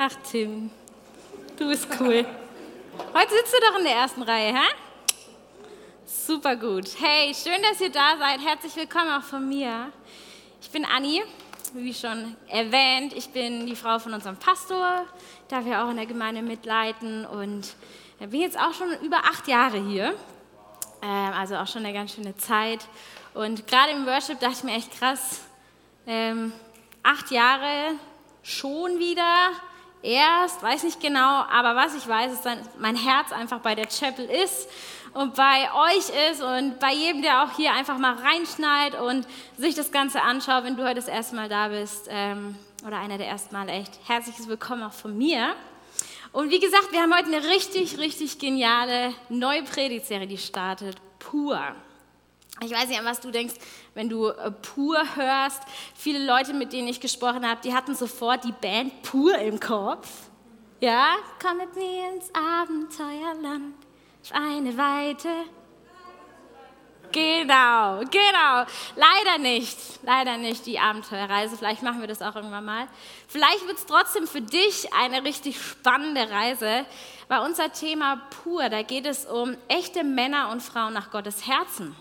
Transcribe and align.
Ach, 0.00 0.14
Tim, 0.30 0.70
du 1.56 1.66
bist 1.66 1.88
cool. 1.98 2.24
Heute 3.14 3.30
sitzt 3.34 3.52
du 3.52 3.58
doch 3.58 3.78
in 3.78 3.84
der 3.84 3.94
ersten 3.94 4.22
Reihe, 4.22 4.54
hä? 4.54 4.68
Super 6.06 6.54
gut. 6.54 6.84
Hey, 7.00 7.34
schön, 7.34 7.60
dass 7.68 7.80
ihr 7.80 7.90
da 7.90 8.16
seid. 8.16 8.40
Herzlich 8.40 8.76
willkommen 8.76 9.10
auch 9.10 9.24
von 9.24 9.48
mir. 9.48 9.90
Ich 10.62 10.70
bin 10.70 10.84
Anni, 10.84 11.24
wie 11.74 11.92
schon 11.92 12.36
erwähnt. 12.46 13.12
Ich 13.12 13.30
bin 13.30 13.66
die 13.66 13.74
Frau 13.74 13.98
von 13.98 14.14
unserem 14.14 14.36
Pastor, 14.36 15.04
darf 15.48 15.66
ja 15.66 15.84
auch 15.84 15.90
in 15.90 15.96
der 15.96 16.06
Gemeinde 16.06 16.42
mitleiten 16.42 17.26
und 17.26 17.74
bin 18.20 18.40
jetzt 18.40 18.56
auch 18.56 18.74
schon 18.74 18.92
über 19.02 19.24
acht 19.24 19.48
Jahre 19.48 19.80
hier. 19.80 20.14
Ähm, 21.02 21.32
also 21.36 21.56
auch 21.56 21.66
schon 21.66 21.84
eine 21.84 21.92
ganz 21.92 22.14
schöne 22.14 22.36
Zeit. 22.36 22.86
Und 23.34 23.66
gerade 23.66 23.90
im 23.90 24.06
Worship 24.06 24.38
dachte 24.38 24.58
ich 24.58 24.62
mir 24.62 24.76
echt 24.76 24.96
krass, 24.96 25.40
ähm, 26.06 26.52
acht 27.02 27.32
Jahre 27.32 27.94
schon 28.44 29.00
wieder 29.00 29.50
erst, 30.02 30.62
weiß 30.62 30.82
nicht 30.84 31.00
genau, 31.00 31.44
aber 31.50 31.76
was 31.76 31.94
ich 31.94 32.06
weiß, 32.06 32.32
ist, 32.32 32.44
dass 32.44 32.58
mein 32.78 32.96
Herz 32.96 33.32
einfach 33.32 33.60
bei 33.60 33.74
der 33.74 33.86
Chapel 33.86 34.24
ist 34.24 34.68
und 35.14 35.34
bei 35.34 35.68
euch 35.90 36.30
ist 36.30 36.42
und 36.42 36.78
bei 36.78 36.92
jedem, 36.92 37.22
der 37.22 37.44
auch 37.44 37.56
hier 37.56 37.72
einfach 37.72 37.98
mal 37.98 38.14
reinschneit 38.14 39.00
und 39.00 39.26
sich 39.56 39.74
das 39.74 39.90
Ganze 39.90 40.22
anschaut, 40.22 40.64
wenn 40.64 40.76
du 40.76 40.84
heute 40.84 40.96
das 40.96 41.08
erste 41.08 41.36
Mal 41.36 41.48
da 41.48 41.68
bist 41.68 42.08
ähm, 42.10 42.56
oder 42.86 42.98
einer 42.98 43.18
der 43.18 43.28
ersten 43.28 43.54
Mal 43.54 43.68
echt. 43.68 43.98
Herzliches 44.06 44.48
Willkommen 44.48 44.82
auch 44.82 44.92
von 44.92 45.16
mir. 45.16 45.54
Und 46.32 46.50
wie 46.50 46.60
gesagt, 46.60 46.92
wir 46.92 47.00
haben 47.00 47.14
heute 47.14 47.26
eine 47.26 47.48
richtig, 47.48 47.98
richtig 47.98 48.38
geniale 48.38 49.14
neue 49.28 49.62
Predigtserie, 49.62 50.26
die 50.26 50.38
startet. 50.38 50.96
Pur. 51.18 51.60
Ich 52.64 52.72
weiß 52.72 52.88
nicht, 52.88 52.98
an 52.98 53.04
was 53.04 53.20
du 53.20 53.30
denkst, 53.30 53.54
wenn 53.94 54.08
du 54.08 54.28
äh, 54.28 54.50
Pur 54.50 54.98
hörst. 55.14 55.62
Viele 55.94 56.24
Leute, 56.24 56.54
mit 56.54 56.72
denen 56.72 56.88
ich 56.88 57.00
gesprochen 57.00 57.48
habe, 57.48 57.60
die 57.62 57.72
hatten 57.72 57.94
sofort 57.94 58.44
die 58.44 58.52
Band 58.52 59.02
Pur 59.02 59.36
im 59.38 59.60
Kopf. 59.60 60.08
Ja, 60.80 61.16
komm 61.42 61.58
mit 61.58 61.74
mir 61.74 62.12
ins 62.12 62.30
Abenteuerland, 62.34 63.74
auf 64.22 64.32
eine 64.32 64.76
Weite. 64.76 65.28
Genau, 67.10 68.00
genau. 68.00 68.66
Leider 68.94 69.38
nicht, 69.38 69.78
leider 70.02 70.36
nicht 70.36 70.66
die 70.66 70.78
Abenteuerreise. 70.78 71.56
Vielleicht 71.56 71.82
machen 71.82 72.00
wir 72.00 72.06
das 72.06 72.20
auch 72.20 72.36
irgendwann 72.36 72.64
mal. 72.64 72.86
Vielleicht 73.26 73.66
wird 73.66 73.78
es 73.78 73.86
trotzdem 73.86 74.26
für 74.26 74.42
dich 74.42 74.92
eine 74.92 75.24
richtig 75.24 75.60
spannende 75.60 76.28
Reise, 76.30 76.84
weil 77.28 77.40
unser 77.40 77.72
Thema 77.72 78.20
Pur, 78.42 78.68
da 78.68 78.82
geht 78.82 79.06
es 79.06 79.24
um 79.24 79.56
echte 79.68 80.04
Männer 80.04 80.50
und 80.50 80.62
Frauen 80.62 80.92
nach 80.92 81.10
Gottes 81.10 81.46
Herzen. 81.46 81.96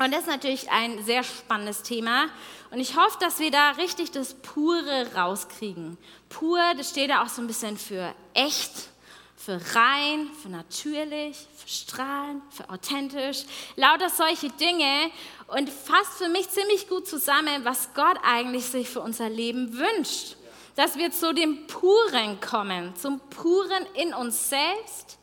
Und 0.00 0.12
das 0.12 0.22
ist 0.22 0.28
natürlich 0.28 0.70
ein 0.70 1.04
sehr 1.04 1.22
spannendes 1.22 1.82
Thema. 1.82 2.26
Und 2.70 2.80
ich 2.80 2.96
hoffe, 2.96 3.16
dass 3.20 3.38
wir 3.38 3.52
da 3.52 3.70
richtig 3.72 4.10
das 4.10 4.34
Pure 4.34 5.14
rauskriegen. 5.14 5.96
Pur, 6.28 6.60
das 6.76 6.90
steht 6.90 7.10
da 7.10 7.22
auch 7.22 7.28
so 7.28 7.40
ein 7.40 7.46
bisschen 7.46 7.78
für 7.78 8.12
echt, 8.34 8.72
für 9.36 9.60
rein, 9.76 10.28
für 10.42 10.48
natürlich, 10.48 11.46
für 11.56 11.68
strahlend, 11.68 12.42
für 12.50 12.68
authentisch. 12.70 13.44
Lauter 13.76 14.10
solche 14.10 14.48
Dinge. 14.50 15.10
Und 15.46 15.70
fasst 15.70 16.18
für 16.18 16.28
mich 16.28 16.48
ziemlich 16.50 16.88
gut 16.88 17.06
zusammen, 17.06 17.64
was 17.64 17.94
Gott 17.94 18.18
eigentlich 18.24 18.64
sich 18.64 18.88
für 18.88 19.00
unser 19.00 19.28
Leben 19.28 19.78
wünscht. 19.78 20.36
Dass 20.74 20.96
wir 20.96 21.12
zu 21.12 21.32
dem 21.32 21.68
Puren 21.68 22.40
kommen, 22.40 22.96
zum 22.96 23.20
Puren 23.30 23.86
in 23.94 24.12
uns 24.12 24.48
selbst 24.48 25.18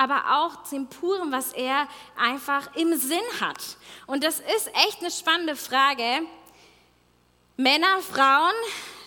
aber 0.00 0.40
auch 0.40 0.62
zum 0.62 0.86
Puren, 0.86 1.30
was 1.30 1.52
er 1.52 1.86
einfach 2.16 2.74
im 2.74 2.96
Sinn 2.96 3.18
hat. 3.38 3.76
Und 4.06 4.24
das 4.24 4.40
ist 4.40 4.68
echt 4.68 5.00
eine 5.00 5.10
spannende 5.10 5.56
Frage. 5.56 6.22
Männer, 7.58 7.98
Frauen, 8.00 8.54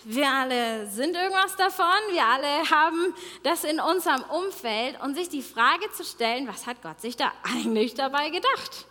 wir 0.03 0.27
alle 0.27 0.85
sind 0.85 1.15
irgendwas 1.15 1.55
davon, 1.55 1.87
wir 2.11 2.23
alle 2.23 2.69
haben 2.69 3.15
das 3.41 3.63
in 3.63 3.79
unserem 3.79 4.21
Umfeld 4.25 5.01
und 5.01 5.15
sich 5.15 5.29
die 5.29 5.41
Frage 5.41 5.91
zu 5.93 6.03
stellen, 6.03 6.47
was 6.47 6.67
hat 6.67 6.83
Gott 6.83 7.01
sich 7.01 7.17
da 7.17 7.31
eigentlich 7.41 7.95
dabei 7.95 8.29
gedacht? 8.29 8.85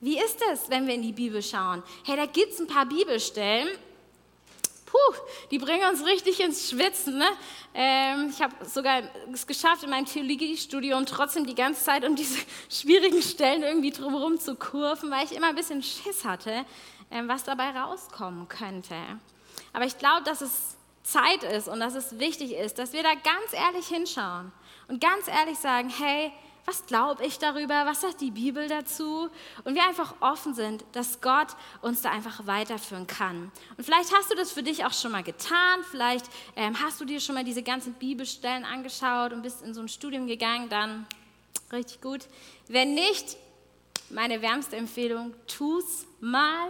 Wie 0.00 0.18
ist 0.18 0.42
es, 0.52 0.68
wenn 0.68 0.86
wir 0.86 0.92
in 0.92 1.00
die 1.00 1.12
Bibel 1.12 1.42
schauen? 1.42 1.82
Hey, 2.04 2.16
da 2.16 2.26
gibt 2.26 2.52
es 2.52 2.60
ein 2.60 2.66
paar 2.66 2.84
Bibelstellen, 2.84 3.68
puh, 4.94 5.14
die 5.50 5.58
bringen 5.58 5.88
uns 5.90 6.04
richtig 6.04 6.40
ins 6.40 6.70
Schwitzen. 6.70 7.18
Ne? 7.18 7.26
Ähm, 7.74 8.30
ich 8.30 8.40
habe 8.40 8.54
sogar 8.64 9.02
es 9.32 9.46
geschafft, 9.46 9.82
in 9.82 9.90
meinem 9.90 10.06
Theologiestudium 10.06 11.04
trotzdem 11.06 11.46
die 11.46 11.54
ganze 11.54 11.82
Zeit 11.82 12.04
um 12.04 12.14
diese 12.14 12.38
schwierigen 12.70 13.20
Stellen 13.20 13.62
irgendwie 13.62 13.90
drumherum 13.90 14.38
zu 14.38 14.54
kurven, 14.54 15.10
weil 15.10 15.24
ich 15.24 15.32
immer 15.32 15.48
ein 15.48 15.56
bisschen 15.56 15.82
Schiss 15.82 16.24
hatte, 16.24 16.64
ähm, 17.10 17.28
was 17.28 17.42
dabei 17.42 17.70
rauskommen 17.70 18.48
könnte. 18.48 18.94
Aber 19.72 19.84
ich 19.84 19.98
glaube, 19.98 20.22
dass 20.24 20.40
es 20.40 20.76
Zeit 21.02 21.42
ist 21.42 21.68
und 21.68 21.80
dass 21.80 21.94
es 21.94 22.18
wichtig 22.18 22.52
ist, 22.52 22.78
dass 22.78 22.92
wir 22.92 23.02
da 23.02 23.14
ganz 23.14 23.52
ehrlich 23.52 23.88
hinschauen 23.88 24.52
und 24.88 25.00
ganz 25.00 25.26
ehrlich 25.26 25.58
sagen, 25.58 25.90
hey, 25.90 26.32
was 26.66 26.86
glaube 26.86 27.24
ich 27.24 27.38
darüber, 27.38 27.86
was 27.86 28.00
sagt 28.00 28.20
die 28.20 28.30
Bibel 28.30 28.68
dazu 28.68 29.28
und 29.64 29.74
wir 29.74 29.84
einfach 29.84 30.14
offen 30.20 30.54
sind, 30.54 30.84
dass 30.92 31.20
Gott 31.20 31.48
uns 31.82 32.02
da 32.02 32.10
einfach 32.10 32.46
weiterführen 32.46 33.06
kann. 33.06 33.50
Und 33.76 33.84
vielleicht 33.84 34.14
hast 34.14 34.30
du 34.30 34.34
das 34.34 34.52
für 34.52 34.62
dich 34.62 34.84
auch 34.84 34.92
schon 34.92 35.12
mal 35.12 35.22
getan, 35.22 35.80
vielleicht 35.90 36.26
ähm, 36.56 36.80
hast 36.82 37.00
du 37.00 37.04
dir 37.04 37.20
schon 37.20 37.34
mal 37.34 37.44
diese 37.44 37.62
ganzen 37.62 37.94
Bibelstellen 37.94 38.64
angeschaut 38.64 39.32
und 39.32 39.42
bist 39.42 39.62
in 39.62 39.74
so 39.74 39.80
ein 39.80 39.88
Studium 39.88 40.26
gegangen, 40.26 40.68
dann 40.68 41.06
richtig 41.72 42.00
gut. 42.00 42.26
Wenn 42.68 42.94
nicht, 42.94 43.36
meine 44.10 44.42
wärmste 44.42 44.76
Empfehlung, 44.76 45.34
tu's 45.46 46.06
mal, 46.20 46.68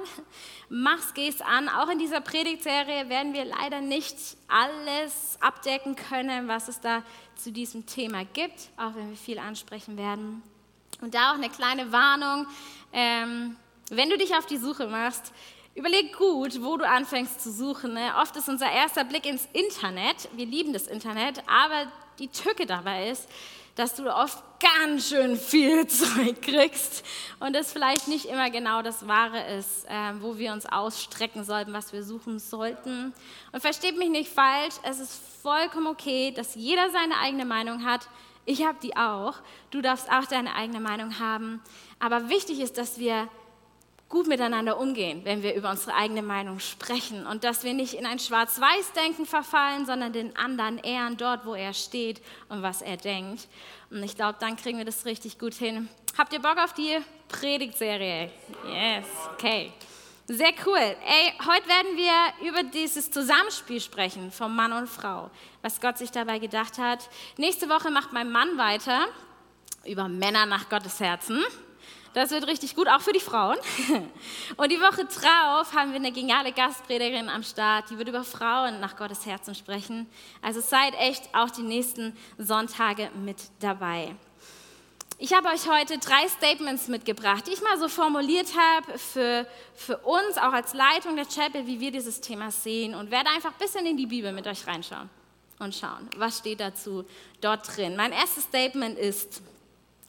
mach's, 0.69 1.15
geh's 1.15 1.41
an. 1.41 1.69
Auch 1.69 1.89
in 1.89 1.99
dieser 1.99 2.21
Predigtserie 2.21 3.09
werden 3.09 3.33
wir 3.33 3.45
leider 3.45 3.81
nicht 3.81 4.17
alles 4.49 5.39
abdecken 5.41 5.97
können, 5.97 6.49
was 6.49 6.69
es 6.69 6.81
da 6.81 7.03
zu 7.37 7.53
diesem 7.53 7.87
Thema 7.87 8.25
gibt, 8.25 8.69
auch 8.77 8.95
wenn 8.95 9.11
wir 9.11 9.17
viel 9.17 9.39
ansprechen 9.39 9.97
werden. 9.97 10.43
Und 11.01 11.15
da 11.15 11.33
auch 11.33 11.35
eine 11.35 11.51
kleine 11.51 11.93
Warnung, 11.93 12.47
ähm, 12.93 13.57
wenn 13.91 14.11
du 14.11 14.17
dich 14.17 14.35
auf 14.35 14.47
die 14.47 14.57
Suche 14.57 14.87
machst, 14.87 15.33
überleg 15.75 16.17
gut, 16.17 16.63
wo 16.63 16.77
du 16.77 16.89
anfängst 16.89 17.43
zu 17.43 17.53
suchen. 17.53 17.95
Ne? 17.95 18.13
Oft 18.21 18.37
ist 18.37 18.49
unser 18.49 18.71
erster 18.71 19.05
Blick 19.05 19.27
ins 19.27 19.49
Internet, 19.53 20.29
wir 20.35 20.47
lieben 20.47 20.73
das 20.73 20.87
Internet, 20.87 21.43
aber 21.49 21.91
die 22.19 22.29
Tücke 22.29 22.65
dabei 22.65 23.11
ist, 23.11 23.29
dass 23.75 23.95
du 23.95 24.15
oft 24.15 24.43
ganz 24.61 25.09
schön 25.09 25.37
viel 25.37 25.87
Zeug 25.89 26.41
kriegst 26.43 27.05
und 27.41 27.55
es 27.57 27.73
vielleicht 27.73 28.09
nicht 28.09 28.27
immer 28.27 28.51
genau 28.51 28.83
das 28.83 29.07
Wahre 29.09 29.43
ist, 29.57 29.85
äh, 29.87 30.13
wo 30.21 30.39
wir 30.39 30.53
uns 30.53 30.67
ausstrecken 30.67 31.45
sollten, 31.45 31.73
was 31.73 31.93
wir 31.93 32.03
suchen 32.03 32.39
sollten. 32.39 33.13
Und 33.53 33.61
versteht 33.61 33.99
mich 33.99 34.11
nicht 34.11 34.31
falsch, 34.31 34.75
es 34.85 35.01
ist 35.01 35.21
vollkommen 35.43 35.89
okay, 35.89 36.31
dass 36.31 36.55
jeder 36.55 36.91
seine 36.91 37.19
eigene 37.19 37.45
Meinung 37.45 37.85
hat. 37.85 38.09
Ich 38.47 38.65
habe 38.65 38.79
die 38.83 38.97
auch. 38.97 39.35
Du 39.71 39.81
darfst 39.81 40.11
auch 40.11 40.27
deine 40.27 40.55
eigene 40.55 40.81
Meinung 40.81 41.19
haben. 41.19 41.63
Aber 41.99 42.29
wichtig 42.29 42.61
ist, 42.61 42.79
dass 42.79 42.99
wir 42.99 43.29
gut 44.15 44.29
miteinander 44.29 44.79
umgehen, 44.79 45.23
wenn 45.25 45.43
wir 45.43 45.57
über 45.57 45.73
unsere 45.73 45.93
eigene 45.93 46.23
Meinung 46.23 46.61
sprechen 46.61 47.27
und 47.27 47.43
dass 47.43 47.65
wir 47.65 47.75
nicht 47.75 47.95
in 47.95 48.07
ein 48.07 48.21
Schwarz-Weiß-Denken 48.21 49.27
verfallen, 49.27 49.87
sondern 49.87 50.13
den 50.13 50.37
anderen 50.37 50.79
ehren 50.79 51.17
dort, 51.17 51.45
wo 51.45 51.57
er 51.57 51.75
steht 51.75 52.23
und 52.49 52.63
was 52.63 52.81
er 52.81 52.97
denkt. 52.97 53.49
Und 53.91 54.05
ich 54.05 54.15
glaube, 54.15 54.37
dann 54.39 54.55
kriegen 54.55 54.79
wir 54.79 54.85
das 54.85 55.05
richtig 55.05 55.41
gut 55.41 55.55
hin. 55.55 55.89
Habt 56.17 56.33
ihr 56.33 56.39
Bock 56.39 56.59
auf 56.59 56.73
die 56.75 56.97
Predigtserie? 57.27 58.31
Yes, 58.69 59.07
okay. 59.33 59.73
Sehr 60.29 60.53
cool. 60.65 60.79
Ey, 60.79 61.33
heute 61.45 61.67
werden 61.67 61.97
wir 61.97 62.49
über 62.49 62.63
dieses 62.63 63.11
Zusammenspiel 63.11 63.81
sprechen 63.81 64.31
von 64.31 64.55
Mann 64.55 64.73
und 64.73 64.89
Frau, 64.89 65.29
was 65.61 65.81
Gott 65.81 65.99
sich 65.99 66.13
dabei 66.13 66.39
gedacht 66.39 66.79
hat. 66.79 67.01
Nächste 67.37 67.69
Woche 67.69 67.91
macht 67.91 68.13
mein 68.13 68.31
Mann 68.31 68.57
weiter 68.59 69.09
über 69.85 70.09
Männer 70.09 70.47
nach 70.47 70.69
Gottes 70.69 71.01
Herzen. 71.01 71.43
Das 72.15 72.31
wird 72.31 72.47
richtig 72.47 72.77
gut, 72.77 72.89
auch 72.89 73.01
für 73.01 73.13
die 73.13 73.21
Frauen. 73.21 73.59
Und 74.57 74.71
die 74.71 74.81
Woche 74.81 75.05
drauf 75.05 75.75
haben 75.75 75.91
wir 75.91 75.97
eine 75.97 76.13
geniale 76.13 76.53
Gastpredigerin 76.53 77.29
am 77.29 77.43
Start, 77.43 77.91
die 77.91 77.99
wird 77.99 78.09
über 78.09 78.23
Frauen 78.23 78.79
nach 78.79 78.97
Gottes 78.97 79.27
Herzen 79.27 79.55
sprechen. 79.55 80.07
Also 80.41 80.61
seid 80.61 80.95
echt 80.95 81.23
auch 81.35 81.51
die 81.51 81.63
nächsten 81.63 82.17
Sonntage 82.39 83.11
mit 83.17 83.39
dabei. 83.59 84.15
Ich 85.19 85.33
habe 85.33 85.49
euch 85.49 85.69
heute 85.69 85.99
drei 85.99 86.29
Statements 86.29 86.87
mitgebracht, 86.87 87.47
die 87.49 87.53
ich 87.53 87.63
mal 87.63 87.79
so 87.79 87.89
formuliert 87.89 88.49
habe 88.57 88.97
für, 88.97 89.47
für 89.75 89.99
uns, 89.99 90.39
auch 90.39 90.53
als 90.53 90.73
Leitung 90.73 91.17
der 91.17 91.27
Chapel, 91.27 91.67
wie 91.67 91.81
wir 91.81 91.91
dieses 91.91 92.21
Thema 92.21 92.53
sehen 92.53 92.95
und 92.95 93.11
werde 93.11 93.31
einfach 93.31 93.53
ein 93.53 93.59
bisschen 93.59 93.87
in 93.87 93.97
die 93.97 94.07
Bibel 94.07 94.33
mit 94.33 94.47
euch 94.47 94.67
reinschauen 94.67 95.11
und 95.59 95.75
schauen, 95.75 96.09
was 96.17 96.39
steht 96.39 96.61
dazu 96.61 97.05
dort 97.41 97.77
drin. 97.77 97.97
Mein 97.97 98.13
erstes 98.13 98.45
Statement 98.45 98.99
ist, 98.99 99.43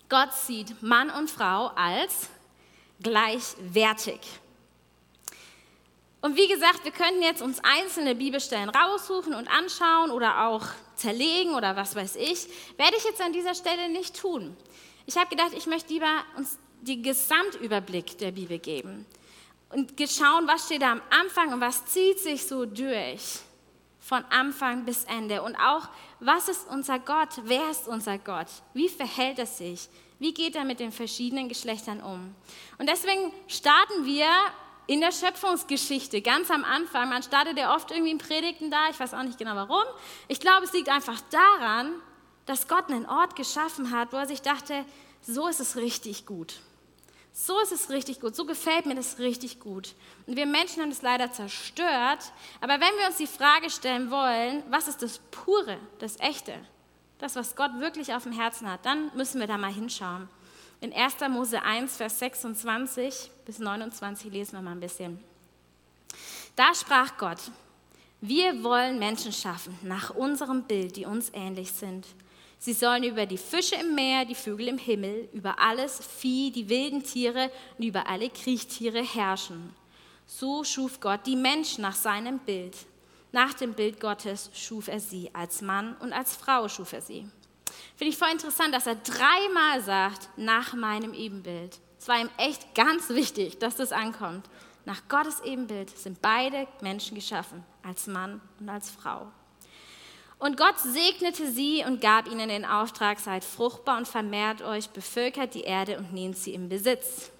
Gott 0.09 0.33
sieht 0.33 0.81
Mann 0.81 1.09
und 1.09 1.29
Frau 1.29 1.67
als 1.75 2.29
gleichwertig. 3.01 4.19
Und 6.21 6.35
wie 6.37 6.47
gesagt, 6.47 6.83
wir 6.83 6.91
könnten 6.91 7.21
jetzt 7.21 7.41
uns 7.41 7.59
einzelne 7.63 8.15
Bibelstellen 8.15 8.69
raussuchen 8.69 9.35
und 9.35 9.47
anschauen 9.47 10.09
oder 10.09 10.47
auch 10.47 10.65
zerlegen 10.95 11.53
oder 11.53 11.75
was 11.75 11.95
weiß 11.95 12.15
ich. 12.15 12.47
Werde 12.77 12.97
ich 12.97 13.03
jetzt 13.03 13.21
an 13.21 13.31
dieser 13.31 13.53
Stelle 13.53 13.89
nicht 13.89 14.19
tun. 14.19 14.57
Ich 15.05 15.17
habe 15.17 15.29
gedacht, 15.29 15.51
ich 15.55 15.67
möchte 15.67 15.93
lieber 15.93 16.23
uns 16.35 16.57
den 16.81 17.03
Gesamtüberblick 17.03 18.17
der 18.17 18.31
Bibel 18.31 18.57
geben 18.57 19.05
und 19.69 19.91
schauen, 20.09 20.47
was 20.47 20.65
steht 20.65 20.81
da 20.81 20.93
am 20.93 21.01
Anfang 21.09 21.53
und 21.53 21.61
was 21.61 21.85
zieht 21.85 22.19
sich 22.19 22.45
so 22.45 22.65
durch 22.65 23.39
von 24.05 24.23
Anfang 24.29 24.85
bis 24.85 25.03
Ende. 25.05 25.41
Und 25.41 25.55
auch, 25.55 25.89
was 26.19 26.47
ist 26.47 26.67
unser 26.69 26.99
Gott? 26.99 27.29
Wer 27.43 27.71
ist 27.71 27.87
unser 27.87 28.19
Gott? 28.19 28.47
Wie 28.73 28.87
verhält 28.87 29.39
er 29.39 29.47
sich? 29.47 29.89
Wie 30.19 30.31
geht 30.31 30.55
er 30.55 30.63
mit 30.63 30.79
den 30.79 30.91
verschiedenen 30.91 31.49
Geschlechtern 31.49 32.01
um? 32.01 32.35
Und 32.77 32.87
deswegen 32.87 33.33
starten 33.47 34.05
wir 34.05 34.27
in 34.85 35.01
der 35.01 35.11
Schöpfungsgeschichte 35.11 36.21
ganz 36.21 36.51
am 36.51 36.63
Anfang. 36.63 37.09
Man 37.09 37.23
startet 37.23 37.57
ja 37.57 37.75
oft 37.75 37.89
irgendwie 37.89 38.11
in 38.11 38.19
Predigten 38.19 38.69
da, 38.69 38.89
ich 38.91 38.99
weiß 38.99 39.15
auch 39.15 39.23
nicht 39.23 39.39
genau 39.39 39.55
warum. 39.55 39.83
Ich 40.27 40.39
glaube, 40.39 40.65
es 40.65 40.73
liegt 40.73 40.89
einfach 40.89 41.19
daran, 41.31 41.95
dass 42.45 42.67
Gott 42.67 42.91
einen 42.91 43.07
Ort 43.07 43.35
geschaffen 43.35 43.89
hat, 43.89 44.13
wo 44.13 44.17
er 44.17 44.27
sich 44.27 44.43
dachte, 44.43 44.85
so 45.21 45.47
ist 45.47 45.59
es 45.59 45.77
richtig 45.77 46.27
gut. 46.27 46.59
So 47.37 47.59
ist 47.59 47.73
es 47.73 47.89
richtig 47.89 48.21
gut, 48.21 48.33
so 48.33 48.45
gefällt 48.45 48.85
mir 48.85 48.95
das 48.95 49.19
richtig 49.19 49.59
gut. 49.59 49.93
Und 50.25 50.37
wir 50.37 50.45
Menschen 50.45 50.81
haben 50.81 50.91
es 50.91 51.01
leider 51.01 51.33
zerstört. 51.33 52.31
Aber 52.61 52.75
wenn 52.75 52.97
wir 52.97 53.07
uns 53.07 53.17
die 53.17 53.27
Frage 53.27 53.69
stellen 53.69 54.09
wollen, 54.09 54.63
was 54.69 54.87
ist 54.87 55.01
das 55.01 55.19
Pure, 55.31 55.77
das 55.99 56.17
Echte, 56.21 56.53
das, 57.19 57.35
was 57.35 57.57
Gott 57.57 57.71
wirklich 57.79 58.13
auf 58.13 58.23
dem 58.23 58.31
Herzen 58.31 58.71
hat, 58.71 58.85
dann 58.85 59.11
müssen 59.17 59.41
wir 59.41 59.47
da 59.47 59.57
mal 59.57 59.73
hinschauen. 59.73 60.29
In 60.79 60.93
1. 60.93 61.15
Mose 61.29 61.61
1, 61.61 61.97
Vers 61.97 62.19
26 62.19 63.29
bis 63.45 63.59
29 63.59 64.31
lesen 64.31 64.53
wir 64.53 64.61
mal 64.61 64.71
ein 64.71 64.79
bisschen. 64.79 65.21
Da 66.55 66.73
sprach 66.73 67.17
Gott, 67.17 67.51
wir 68.21 68.63
wollen 68.63 68.97
Menschen 68.97 69.33
schaffen 69.33 69.77
nach 69.81 70.09
unserem 70.11 70.63
Bild, 70.63 70.95
die 70.95 71.05
uns 71.05 71.31
ähnlich 71.33 71.73
sind 71.73 72.07
Sie 72.57 72.73
sollen 72.73 73.03
über 73.03 73.25
die 73.25 73.37
Fische 73.37 73.75
im 73.75 73.95
Meer, 73.95 74.25
die 74.25 74.35
Vögel 74.35 74.67
im 74.67 74.77
Himmel, 74.77 75.29
über 75.33 75.59
alles 75.59 75.99
Vieh, 76.19 76.51
die 76.51 76.69
wilden 76.69 77.03
Tiere 77.03 77.51
und 77.77 77.85
über 77.85 78.07
alle 78.07 78.29
Kriechtiere 78.29 79.03
herrschen. 79.03 79.73
So 80.25 80.63
schuf 80.63 80.99
Gott 80.99 81.27
die 81.27 81.35
Menschen 81.35 81.83
nach 81.83 81.95
seinem 81.95 82.39
Bild. 82.39 82.75
Nach 83.31 83.53
dem 83.53 83.73
Bild 83.73 83.99
Gottes 83.99 84.49
schuf 84.53 84.87
er 84.87 84.99
sie. 84.99 85.29
Als 85.33 85.61
Mann 85.61 85.95
und 85.99 86.13
als 86.13 86.35
Frau 86.35 86.67
schuf 86.67 86.93
er 86.93 87.01
sie. 87.01 87.27
Finde 87.95 88.11
ich 88.11 88.17
voll 88.17 88.31
interessant, 88.31 88.73
dass 88.73 88.87
er 88.87 88.95
dreimal 88.95 89.81
sagt, 89.81 90.29
nach 90.37 90.73
meinem 90.73 91.13
Ebenbild. 91.13 91.79
Es 91.99 92.07
war 92.07 92.19
ihm 92.19 92.29
echt 92.37 92.73
ganz 92.75 93.09
wichtig, 93.09 93.59
dass 93.59 93.75
das 93.75 93.91
ankommt. 93.91 94.49
Nach 94.85 95.07
Gottes 95.09 95.41
Ebenbild 95.41 95.89
sind 95.97 96.21
beide 96.21 96.67
Menschen 96.81 97.15
geschaffen, 97.15 97.63
als 97.83 98.07
Mann 98.07 98.41
und 98.59 98.69
als 98.69 98.89
Frau. 98.89 99.31
Und 100.37 100.57
Gott 100.57 100.77
segnete 100.79 101.49
sie 101.49 101.83
und 101.85 102.01
gab 102.01 102.27
ihnen 102.27 102.49
den 102.49 102.65
Auftrag, 102.65 103.19
seid 103.19 103.43
fruchtbar 103.43 103.97
und 103.97 104.07
vermehrt 104.07 104.61
euch, 104.61 104.89
bevölkert 104.89 105.53
die 105.53 105.61
Erde 105.61 105.97
und 105.97 106.13
nehmt 106.13 106.37
sie 106.37 106.53
im 106.53 106.67
Besitz. 106.67 107.31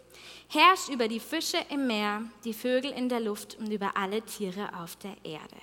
Herrscht 0.48 0.90
über 0.90 1.08
die 1.08 1.20
Fische 1.20 1.58
im 1.70 1.88
Meer, 1.88 2.24
die 2.46 2.54
Vögel 2.54 2.92
in 2.92 3.10
der 3.10 3.20
Luft 3.20 3.56
und 3.56 3.72
über 3.72 3.98
alle 3.98 4.22
Tiere 4.22 4.70
auf 4.80 4.96
der 4.98 5.16
Erde. 5.24 5.56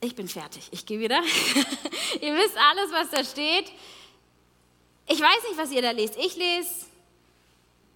Ich 0.00 0.14
bin 0.14 0.28
fertig. 0.28 0.68
Ich 0.70 0.84
gehe 0.84 1.00
wieder. 1.00 1.22
ihr 2.20 2.34
wisst 2.34 2.58
alles, 2.58 2.92
was 2.92 3.10
da 3.10 3.24
steht. 3.24 3.72
Ich 5.06 5.18
weiß 5.18 5.48
nicht, 5.48 5.58
was 5.58 5.70
ihr 5.70 5.80
da 5.80 5.92
lest. 5.92 6.16
Ich 6.18 6.36
lese, 6.36 6.86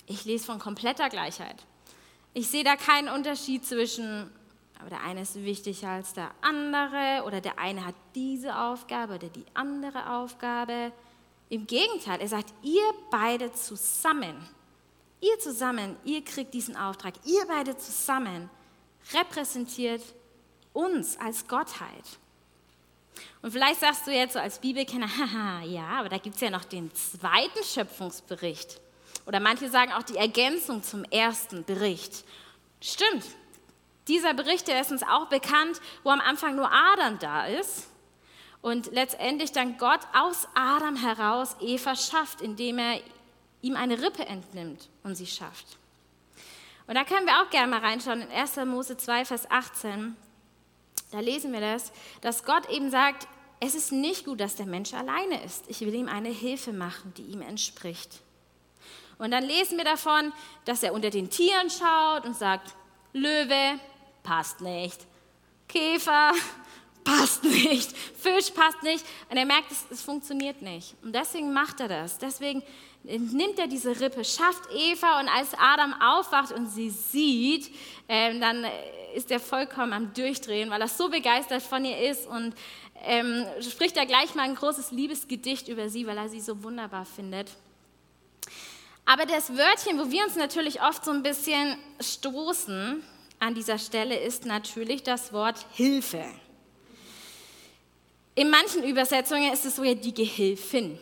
ich 0.07 0.25
lese 0.25 0.47
von 0.47 0.59
kompletter 0.59 1.11
Gleichheit. 1.11 1.57
Ich 2.33 2.49
sehe 2.49 2.65
da 2.65 2.77
keinen 2.77 3.09
Unterschied 3.09 3.67
zwischen 3.67 4.31
aber 4.81 4.91
der 4.91 5.03
eine 5.03 5.23
ist 5.23 5.35
wichtiger 5.35 5.89
als 5.89 6.13
der 6.13 6.31
andere 6.41 7.25
oder 7.27 7.41
der 7.41 7.59
eine 7.59 7.85
hat 7.85 7.95
diese 8.15 8.57
Aufgabe 8.57 9.15
oder 9.15 9.29
die 9.29 9.45
andere 9.55 10.11
Aufgabe. 10.11 10.93
Im 11.49 11.67
Gegenteil, 11.67 12.21
er 12.21 12.29
sagt, 12.29 12.53
ihr 12.63 12.83
beide 13.11 13.53
zusammen, 13.53 14.37
ihr 15.21 15.39
zusammen, 15.39 15.97
ihr 16.05 16.25
kriegt 16.25 16.55
diesen 16.55 16.77
Auftrag, 16.77 17.15
ihr 17.25 17.45
beide 17.49 17.77
zusammen 17.77 18.51
repräsentiert 19.15 20.03
uns 20.73 21.19
als 21.19 21.47
Gottheit. 21.49 22.05
Und 23.43 23.51
vielleicht 23.51 23.81
sagst 23.81 24.07
du 24.07 24.13
jetzt 24.13 24.35
so 24.35 24.39
als 24.39 24.59
Bibelkenner, 24.59 25.09
haha, 25.19 25.63
ja, 25.65 25.89
aber 25.99 26.09
da 26.09 26.19
gibt 26.19 26.37
es 26.37 26.43
ja 26.43 26.51
noch 26.51 26.65
den 26.65 26.95
zweiten 26.95 27.65
Schöpfungsbericht. 27.65 28.81
Oder 29.27 29.41
manche 29.41 29.69
sagen 29.69 29.93
auch 29.93 30.03
die 30.03 30.17
Ergänzung 30.17 30.83
zum 30.83 31.05
ersten 31.05 31.65
Bericht. 31.65 32.25
Stimmt, 32.81 33.25
dieser 34.09 34.35
Bericht, 34.35 34.69
der 34.69 34.81
ist 34.81 34.91
uns 34.91 35.03
auch 35.03 35.27
bekannt, 35.27 35.81
wo 36.03 36.11
am 36.11 36.21
Anfang 36.21 36.57
nur 36.57 36.71
Adam 36.73 37.19
da 37.19 37.47
ist 37.47 37.89
und 38.63 38.93
letztendlich 38.93 39.53
dann 39.53 39.79
Gott 39.79 40.01
aus 40.15 40.49
Adam 40.55 40.97
heraus 40.97 41.57
Eva 41.61 41.95
schafft, 41.95 42.41
indem 42.41 42.79
er 42.79 43.01
ihm 43.63 43.77
eine 43.77 44.03
Rippe 44.03 44.27
entnimmt 44.27 44.89
und 45.03 45.15
sie 45.15 45.27
schafft. 45.27 45.79
Und 46.87 46.95
da 46.95 47.05
können 47.05 47.27
wir 47.27 47.43
auch 47.43 47.51
gerne 47.51 47.69
mal 47.69 47.81
reinschauen 47.81 48.23
in 48.23 48.31
1. 48.31 48.57
Mose 48.65 48.97
2, 48.97 49.27
Vers 49.27 49.51
18. 49.51 50.17
Da 51.11 51.21
lesen 51.21 51.53
wir 51.53 51.61
das, 51.61 51.93
dass 52.23 52.45
Gott 52.45 52.69
eben 52.71 52.91
sagt, 52.91 53.29
es 53.61 53.75
ist 53.75 53.93
nicht 53.93 54.25
gut, 54.25 54.41
dass 54.41 54.57
der 54.57 54.67
Mensch 54.67 54.95
alleine 54.95 55.43
ist. 55.43 55.65
Ich 55.69 55.81
will 55.81 55.95
ihm 55.95 56.09
eine 56.09 56.29
Hilfe 56.29 56.73
machen, 56.73 57.13
die 57.17 57.25
ihm 57.25 57.43
entspricht. 57.43 58.21
Und 59.19 59.33
dann 59.33 59.45
lesen 59.45 59.77
wir 59.77 59.85
davon, 59.85 60.33
dass 60.65 60.83
er 60.83 60.93
unter 60.93 61.11
den 61.11 61.29
Tieren 61.29 61.69
schaut 61.71 62.25
und 62.25 62.37
sagt, 62.37 62.75
Löwe, 63.13 63.81
passt 64.29 64.61
nicht. 64.61 65.07
Käfer 65.69 66.33
passt 67.05 67.43
nicht. 67.45 67.97
Fisch 67.97 68.51
passt 68.51 68.83
nicht. 68.83 69.05
Und 69.31 69.39
er 69.39 69.47
merkt, 69.47 69.73
es, 69.73 69.87
es 69.91 70.03
funktioniert 70.03 70.61
nicht. 70.61 70.95
Und 71.03 71.15
deswegen 71.15 71.53
macht 71.53 71.81
er 71.81 71.89
das. 71.89 72.19
Deswegen 72.19 72.63
nimmt 73.05 73.59
er 73.59 73.69
diese 73.69 73.99
Rippe, 73.99 74.25
schafft 74.25 74.65
Eva 74.75 75.21
und 75.21 75.29
als 75.29 75.55
Adam 75.59 75.95
aufwacht 76.01 76.53
und 76.53 76.67
sie 76.67 76.91
sieht, 76.91 77.75
ähm, 78.09 78.41
dann 78.41 78.67
ist 79.15 79.31
er 79.31 79.41
vollkommen 79.41 79.95
am 79.95 80.13
Durchdrehen, 80.13 80.69
weil 80.69 80.83
er 80.83 80.89
so 80.89 81.09
begeistert 81.09 81.63
von 81.63 81.85
ihr 81.87 82.11
ist 82.11 82.27
und 82.27 82.55
ähm, 83.05 83.47
spricht 83.63 83.97
er 83.97 84.05
gleich 84.05 84.35
mal 84.35 84.43
ein 84.43 84.57
großes 84.57 84.91
Liebesgedicht 84.91 85.69
über 85.69 85.89
sie, 85.89 86.07
weil 86.07 86.19
er 86.19 86.29
sie 86.29 86.41
so 86.41 86.63
wunderbar 86.63 87.07
findet. 87.07 87.51
Aber 89.07 89.25
das 89.25 89.57
Wörtchen, 89.57 89.99
wo 89.99 90.11
wir 90.11 90.25
uns 90.25 90.37
natürlich 90.37 90.83
oft 90.83 91.03
so 91.03 91.13
ein 91.13 91.23
bisschen 91.23 91.79
stoßen, 91.99 93.03
an 93.39 93.55
dieser 93.55 93.79
Stelle 93.79 94.19
ist 94.19 94.47
natürlich 94.47 95.03
das 95.03 95.33
Wort 95.33 95.67
Hilfe. 95.73 96.25
In 98.35 98.51
manchen 98.51 98.85
Übersetzungen 98.85 99.53
ist 99.53 99.65
es 99.65 99.77
sogar 99.77 99.95
die 99.95 100.15
Gehilfin. 100.15 100.99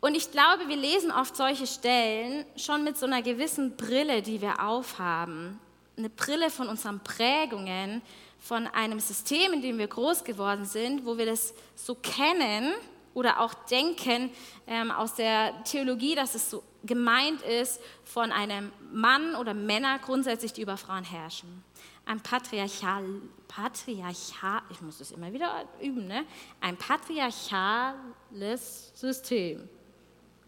Und 0.00 0.16
ich 0.16 0.30
glaube, 0.30 0.68
wir 0.68 0.76
lesen 0.76 1.12
oft 1.12 1.36
solche 1.36 1.66
Stellen 1.66 2.44
schon 2.56 2.82
mit 2.82 2.98
so 2.98 3.06
einer 3.06 3.22
gewissen 3.22 3.76
Brille, 3.76 4.20
die 4.22 4.40
wir 4.40 4.66
aufhaben. 4.66 5.60
Eine 5.96 6.10
Brille 6.10 6.50
von 6.50 6.68
unseren 6.68 7.00
Prägungen, 7.00 8.02
von 8.40 8.66
einem 8.66 8.98
System, 8.98 9.52
in 9.52 9.62
dem 9.62 9.78
wir 9.78 9.86
groß 9.86 10.24
geworden 10.24 10.64
sind, 10.64 11.06
wo 11.06 11.16
wir 11.16 11.26
das 11.26 11.54
so 11.76 11.94
kennen 11.94 12.72
oder 13.14 13.38
auch 13.38 13.54
denken 13.54 14.30
ähm, 14.66 14.90
aus 14.90 15.14
der 15.14 15.62
Theologie, 15.64 16.16
dass 16.16 16.34
es 16.34 16.50
so 16.50 16.64
gemeint 16.84 17.42
ist 17.42 17.80
von 18.04 18.32
einem 18.32 18.72
Mann 18.92 19.36
oder 19.36 19.54
Männer 19.54 19.98
grundsätzlich, 19.98 20.52
die 20.52 20.62
über 20.62 20.76
Frauen 20.76 21.04
herrschen. 21.04 21.62
Ein 22.04 22.20
patriarchal, 22.20 23.04
patriarchal, 23.46 24.62
ich 24.70 24.80
muss 24.80 24.98
das 24.98 25.12
immer 25.12 25.32
wieder 25.32 25.64
üben, 25.80 26.08
ne? 26.08 26.24
Ein 26.60 26.76
patriarchales 26.76 28.90
System. 28.94 29.68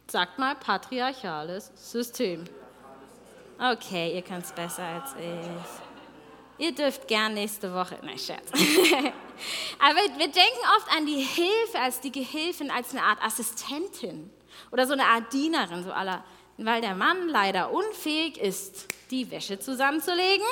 Sagt 0.08 0.36
mal 0.38 0.56
patriarchales 0.56 1.70
System. 1.76 2.44
Okay, 3.58 4.16
ihr 4.16 4.22
könnt 4.22 4.44
es 4.44 4.52
besser 4.52 4.84
als 4.84 5.14
ich. 5.14 6.66
Ihr 6.66 6.74
dürft 6.74 7.08
gern 7.08 7.34
nächste 7.34 7.72
Woche, 7.72 7.98
nein, 8.02 8.18
Scherz. 8.18 8.50
Aber 9.78 9.96
wir 9.96 10.28
denken 10.28 10.60
oft 10.76 10.90
an 10.96 11.06
die 11.06 11.20
Hilfe 11.20 11.80
als 11.80 12.00
die 12.00 12.12
Gehilfin, 12.12 12.70
als 12.70 12.92
eine 12.92 13.02
Art 13.02 13.20
Assistentin 13.22 14.30
oder 14.70 14.86
so 14.86 14.92
eine 14.92 15.04
Art 15.06 15.32
Dienerin, 15.32 15.82
so 15.84 15.92
aller, 15.92 16.24
weil 16.56 16.80
der 16.80 16.94
Mann 16.94 17.28
leider 17.28 17.72
unfähig 17.72 18.38
ist, 18.38 18.88
die 19.10 19.30
Wäsche 19.30 19.58
zusammenzulegen. 19.58 20.46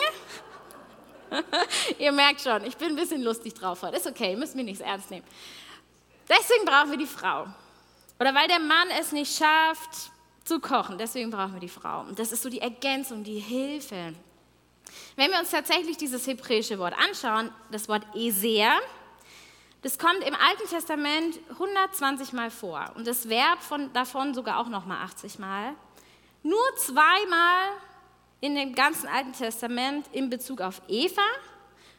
Ihr 1.98 2.12
merkt 2.12 2.40
schon, 2.40 2.64
ich 2.64 2.76
bin 2.76 2.90
ein 2.90 2.96
bisschen 2.96 3.22
lustig 3.22 3.54
drauf 3.54 3.82
heute. 3.82 3.96
Ist 3.96 4.06
okay, 4.06 4.36
müssen 4.36 4.56
wir 4.56 4.64
nichts 4.64 4.80
ernst 4.80 5.10
nehmen. 5.10 5.24
Deswegen 6.28 6.64
brauchen 6.64 6.90
wir 6.90 6.98
die 6.98 7.06
Frau. 7.06 7.46
Oder 8.20 8.34
weil 8.34 8.48
der 8.48 8.60
Mann 8.60 8.88
es 9.00 9.12
nicht 9.12 9.36
schafft 9.36 10.12
zu 10.44 10.60
kochen, 10.60 10.98
deswegen 10.98 11.30
brauchen 11.30 11.54
wir 11.54 11.60
die 11.60 11.68
Frau. 11.68 12.00
Und 12.00 12.18
das 12.18 12.32
ist 12.32 12.42
so 12.42 12.48
die 12.48 12.60
Ergänzung, 12.60 13.24
die 13.24 13.38
Hilfe. 13.38 14.14
Wenn 15.16 15.30
wir 15.30 15.38
uns 15.38 15.50
tatsächlich 15.50 15.96
dieses 15.96 16.26
hebräische 16.26 16.78
Wort 16.78 16.94
anschauen, 16.98 17.50
das 17.70 17.88
Wort 17.88 18.04
Eser, 18.14 18.78
das 19.82 19.98
kommt 19.98 20.22
im 20.24 20.34
Alten 20.34 20.68
Testament 20.68 21.38
120 21.50 22.32
Mal 22.32 22.50
vor 22.50 22.92
und 22.94 23.06
das 23.06 23.28
Verb 23.28 23.60
von, 23.62 23.92
davon 23.92 24.32
sogar 24.32 24.58
auch 24.58 24.68
noch 24.68 24.86
mal 24.86 25.02
80 25.02 25.38
Mal. 25.40 25.74
Nur 26.44 26.76
zweimal 26.76 27.70
in 28.40 28.54
dem 28.54 28.74
ganzen 28.74 29.08
Alten 29.08 29.32
Testament 29.32 30.06
in 30.12 30.30
Bezug 30.30 30.60
auf 30.60 30.82
Eva, 30.88 31.22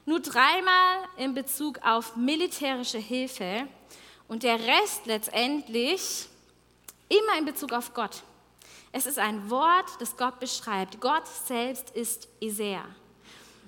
nur 0.06 0.22
dreimal 0.22 1.00
in 1.18 1.34
Bezug 1.34 1.80
auf 1.84 2.16
militärische 2.16 2.98
Hilfe 2.98 3.68
und 4.28 4.44
der 4.44 4.60
Rest 4.60 5.06
letztendlich 5.06 6.28
immer 7.10 7.38
in 7.38 7.46
Bezug 7.46 7.74
auf 7.74 7.94
Gott. 7.94 8.24
Es 8.92 9.06
ist 9.06 9.20
ein 9.20 9.50
Wort, 9.50 9.90
das 10.00 10.16
Gott 10.16 10.40
beschreibt. 10.40 11.02
Gott 11.02 11.28
selbst 11.28 11.90
ist 11.92 12.28
Eser. 12.40 12.84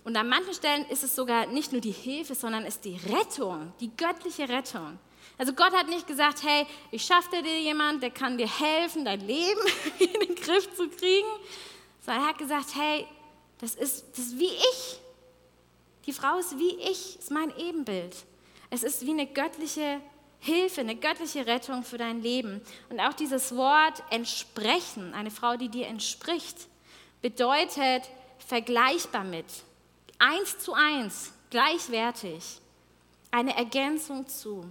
Und 0.06 0.16
an 0.16 0.30
manchen 0.30 0.54
Stellen 0.54 0.86
ist 0.86 1.04
es 1.04 1.16
sogar 1.16 1.48
nicht 1.48 1.72
nur 1.72 1.82
die 1.82 1.92
Hilfe, 1.92 2.36
sondern 2.36 2.64
ist 2.64 2.86
die 2.86 2.98
Rettung, 3.08 3.74
die 3.80 3.90
göttliche 3.98 4.48
Rettung. 4.48 5.00
Also 5.38 5.52
Gott 5.52 5.74
hat 5.74 5.90
nicht 5.90 6.06
gesagt, 6.06 6.44
hey, 6.44 6.68
ich 6.92 7.04
schaffe 7.04 7.42
dir 7.42 7.60
jemand, 7.60 8.04
der 8.04 8.12
kann 8.12 8.38
dir 8.38 8.48
helfen, 8.48 9.04
dein 9.04 9.20
Leben 9.20 9.60
in 10.00 10.14
den 10.14 10.36
Griff 10.36 10.74
zu 10.76 10.88
kriegen, 10.90 11.28
sondern 12.06 12.24
er 12.24 12.30
hat 12.30 12.38
gesagt, 12.38 12.76
hey, 12.76 13.08
das 13.60 13.74
ist, 13.74 14.06
das 14.12 14.28
ist 14.28 14.40
wie 14.40 14.46
ich. 14.46 15.00
Die 16.06 16.14
Frau 16.14 16.38
ist 16.38 16.58
wie 16.60 16.76
ich, 16.76 17.18
ist 17.18 17.32
mein 17.32 17.52
Ebenbild. 17.58 18.16
Es 18.70 18.84
ist 18.84 19.06
wie 19.08 19.12
eine 19.12 19.26
göttliche 19.26 20.00
Hilfe, 20.40 20.82
eine 20.82 20.96
göttliche 20.96 21.48
Rettung 21.48 21.84
für 21.84 21.98
dein 21.98 22.22
Leben. 22.22 22.62
Und 22.90 23.00
auch 23.00 23.14
dieses 23.14 23.56
Wort 23.56 24.04
entsprechen, 24.12 25.16
eine 25.16 25.32
Frau, 25.32 25.58
die 25.58 25.70
dir 25.70 25.88
entspricht, 25.88 26.68
bedeutet 27.24 28.04
vergleichbar 28.38 29.24
mit, 29.24 29.46
eins 30.20 30.60
zu 30.60 30.74
eins, 30.74 31.34
gleichwertig, 31.50 32.60
eine 33.32 33.56
Ergänzung 33.56 34.28
zu. 34.28 34.66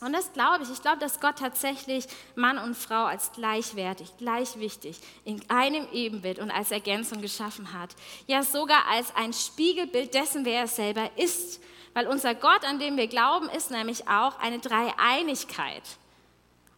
Und 0.00 0.12
das 0.12 0.32
glaube 0.32 0.62
ich. 0.62 0.70
Ich 0.70 0.82
glaube, 0.82 0.98
dass 0.98 1.20
Gott 1.20 1.38
tatsächlich 1.38 2.06
Mann 2.34 2.58
und 2.58 2.76
Frau 2.76 3.04
als 3.04 3.32
gleichwertig, 3.32 4.16
gleich 4.18 4.58
wichtig, 4.58 5.00
in 5.24 5.42
einem 5.48 5.88
Ebenbild 5.90 6.38
und 6.38 6.50
als 6.50 6.70
Ergänzung 6.70 7.22
geschaffen 7.22 7.72
hat. 7.72 7.90
Ja, 8.26 8.42
sogar 8.42 8.86
als 8.90 9.14
ein 9.16 9.32
Spiegelbild 9.32 10.12
dessen, 10.12 10.44
wer 10.44 10.60
er 10.60 10.68
selber 10.68 11.10
ist. 11.16 11.62
Weil 11.94 12.08
unser 12.08 12.34
Gott, 12.34 12.62
an 12.64 12.78
dem 12.78 12.98
wir 12.98 13.06
glauben, 13.06 13.48
ist 13.48 13.70
nämlich 13.70 14.06
auch 14.06 14.38
eine 14.38 14.58
Dreieinigkeit. 14.58 15.82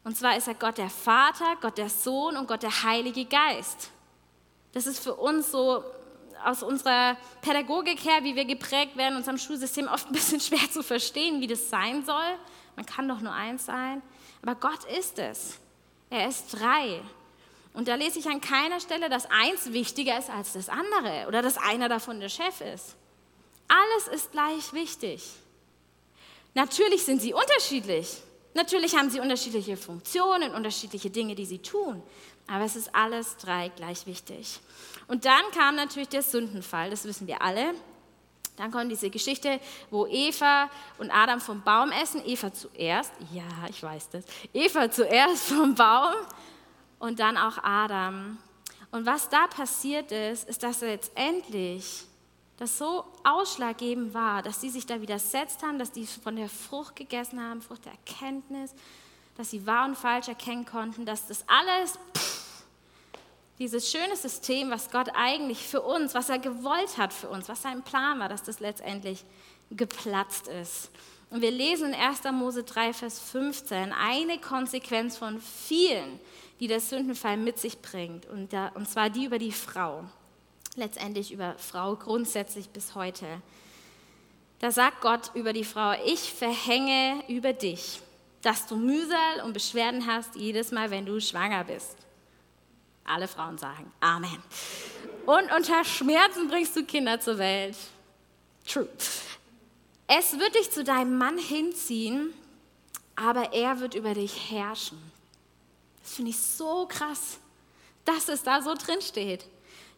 Und 0.05 0.17
zwar 0.17 0.37
ist 0.37 0.47
er 0.47 0.55
Gott 0.55 0.79
der 0.79 0.91
Vater, 0.91 1.57
Gott 1.61 1.77
der 1.77 1.91
Sohn 1.91 2.37
und 2.37 2.47
Gott 2.47 2.63
der 2.63 2.85
Heilige 2.85 3.25
Geist. 3.25 3.91
Das 4.73 4.87
ist 4.87 5.03
für 5.03 5.15
uns 5.15 5.51
so 5.51 5.83
aus 6.45 6.63
unserer 6.63 7.17
Pädagogik 7.43 8.05
her, 8.05 8.23
wie 8.23 8.37
wir 8.37 8.45
geprägt 8.45 8.97
werden, 8.97 9.17
unserem 9.17 9.39
Schulsystem 9.39 9.89
oft 9.89 10.09
ein 10.09 10.13
bisschen 10.13 10.41
schwer 10.41 10.71
zu 10.71 10.83
verstehen, 10.83 11.41
wie 11.41 11.47
das 11.47 11.71
sein 11.71 12.05
soll. 12.05 12.39
Man 12.77 12.87
kann 12.87 13.09
doch 13.09 13.21
nur 13.21 13.33
eins 13.33 13.67
sein. 13.67 14.03
Aber 14.43 14.55
Gott 14.55 14.85
ist 14.85 15.19
es. 15.19 15.59
Er 16.11 16.29
ist 16.29 16.53
drei. 16.53 17.01
Und 17.75 17.89
da 17.89 17.95
lese 17.95 18.19
ich 18.19 18.29
an 18.29 18.41
keiner 18.41 18.81
Stelle, 18.81 19.09
dass 19.09 19.27
eins 19.31 19.73
wichtiger 19.73 20.19
ist 20.19 20.31
als 20.31 20.53
das 20.55 20.69
andere 20.69 21.27
oder 21.29 21.43
dass 21.43 21.59
einer 21.59 21.89
davon 21.89 22.21
der 22.21 22.29
Chef 22.29 22.61
ist. 22.61 22.97
Alles 23.69 24.09
ist 24.09 24.33
gleich 24.33 24.73
wichtig. 24.73 25.23
Natürlich 26.55 27.05
sind 27.05 27.21
sie 27.21 27.35
unterschiedlich. 27.35 28.23
Natürlich 28.55 28.97
haben 28.97 29.11
sie 29.11 29.21
unterschiedliche 29.21 29.77
Funktionen, 29.77 30.55
unterschiedliche 30.55 31.11
Dinge, 31.11 31.35
die 31.35 31.45
sie 31.47 31.59
tun. 31.59 32.03
Aber 32.49 32.65
es 32.65 32.77
ist 32.77 32.95
alles 32.95 33.37
drei 33.37 33.69
gleich 33.69 34.07
wichtig. 34.07 34.59
Und 35.09 35.25
dann 35.25 35.43
kam 35.55 35.75
natürlich 35.75 36.09
der 36.09 36.23
Sündenfall, 36.23 36.91
das 36.91 37.05
wissen 37.05 37.27
wir 37.27 37.43
alle. 37.43 37.75
Dann 38.57 38.71
kommt 38.71 38.91
diese 38.91 39.09
Geschichte, 39.09 39.61
wo 39.91 40.07
Eva 40.07 40.69
und 40.99 41.11
Adam 41.11 41.41
vom 41.41 41.63
Baum 41.63 41.93
essen. 41.93 42.21
Eva 42.27 42.53
zuerst, 42.53 43.13
ja, 43.33 43.45
ich 43.69 43.83
weiß 43.83 44.11
das. 44.11 44.25
Eva 44.53 44.91
zuerst 44.91 45.45
vom 45.49 45.75
Baum 45.75 46.15
und 46.99 47.21
dann 47.21 47.37
auch 47.37 47.59
Adam. 47.63 48.39
Und 48.91 49.07
was 49.07 49.29
da 49.29 49.47
passiert 49.47 50.13
ist, 50.13 50.49
ist, 50.49 50.63
dass 50.63 50.81
jetzt 50.81 51.13
endlich 51.15 52.05
das 52.57 52.77
so 52.77 53.05
ausschlaggebend 53.23 54.13
war, 54.13 54.43
dass 54.43 54.61
sie 54.61 54.71
sich 54.71 54.85
da 54.85 55.01
widersetzt 55.01 55.63
haben, 55.63 55.79
dass 55.79 55.93
die 55.93 56.07
von 56.07 56.35
der 56.35 56.49
Frucht 56.49 56.97
gegessen 56.97 57.41
haben, 57.41 57.63
Frucht 57.63 57.85
der 57.85 57.93
Erkenntnis, 57.93 58.75
dass 59.37 59.51
sie 59.51 59.65
wahr 59.65 59.87
und 59.87 59.97
falsch 59.97 60.27
erkennen 60.27 60.67
konnten, 60.67 61.07
dass 61.07 61.29
das 61.29 61.45
alles 61.47 61.97
dieses 63.59 63.91
schöne 63.91 64.17
System, 64.17 64.71
was 64.71 64.91
Gott 64.91 65.09
eigentlich 65.15 65.59
für 65.59 65.83
uns, 65.83 66.15
was 66.15 66.29
er 66.29 66.39
gewollt 66.39 66.97
hat 66.97 67.13
für 67.13 67.29
uns, 67.29 67.49
was 67.49 67.63
sein 67.63 67.83
Plan 67.83 68.21
war, 68.21 68.29
dass 68.29 68.43
das 68.43 68.61
letztendlich 68.61 69.25
geplatzt 69.71 70.49
ist. 70.49 70.91
Und 71.31 71.43
wir 71.43 71.51
lesen 71.51 71.93
in 71.93 72.01
1. 72.01 72.23
Mose 72.33 72.63
3, 72.63 72.93
Vers 72.93 73.21
15 73.21 73.93
eine 73.93 74.39
Konsequenz 74.39 75.17
von 75.17 75.41
vielen, 75.41 76.19
die 76.61 76.69
der 76.69 76.81
Sündenfall 76.81 77.37
mit 77.37 77.59
sich 77.59 77.83
bringt, 77.83 78.27
und, 78.27 78.53
da, 78.53 78.69
und 78.69 78.89
zwar 78.89 79.11
die 79.11 79.25
über 79.25 79.39
die 79.39 79.53
Frau, 79.53 80.05
letztendlich 80.77 81.33
über 81.33 81.55
Frau 81.59 81.97
grundsätzlich 81.97 82.71
bis 82.71 82.95
heute. 82.95 83.27
Da 84.61 84.71
sagt 84.71 85.03
Gott 85.03 85.31
über 85.35 85.53
die 85.53 85.65
Frau, 85.65 85.93
ich 86.05 86.33
verhänge 86.33 87.23
über 87.29 87.53
dich, 87.53 88.01
dass 88.43 88.67
du 88.67 88.77
Mühsal 88.77 89.43
und 89.45 89.53
Beschwerden 89.53 90.07
hast 90.07 90.35
jedes 90.35 90.73
Mal, 90.73 90.91
wenn 90.91 91.07
du 91.07 91.21
schwanger 91.21 91.65
bist. 91.65 92.08
Alle 93.09 93.29
Frauen 93.29 93.59
sagen 93.59 93.91
Amen. 94.01 94.43
Und 95.27 95.53
unter 95.53 95.85
Schmerzen 95.85 96.49
bringst 96.49 96.77
du 96.77 96.85
Kinder 96.85 97.21
zur 97.21 97.39
Welt. 97.39 97.77
True. 98.67 98.89
Es 100.07 100.39
wird 100.39 100.55
dich 100.55 100.71
zu 100.71 100.85
deinem 100.85 101.19
Mann 101.19 101.39
hinziehen, 101.39 102.33
aber 103.17 103.53
er 103.53 103.81
wird 103.81 103.95
über 103.95 104.15
dich 104.15 104.51
herrschen. 104.51 104.99
Das 106.03 106.15
finde 106.15 106.31
ich 106.31 106.39
so 106.39 106.87
krass, 106.87 107.39
dass 108.05 108.29
es 108.29 108.43
da 108.43 108.63
so 108.63 108.75
drin 108.75 109.03
steht. 109.03 109.45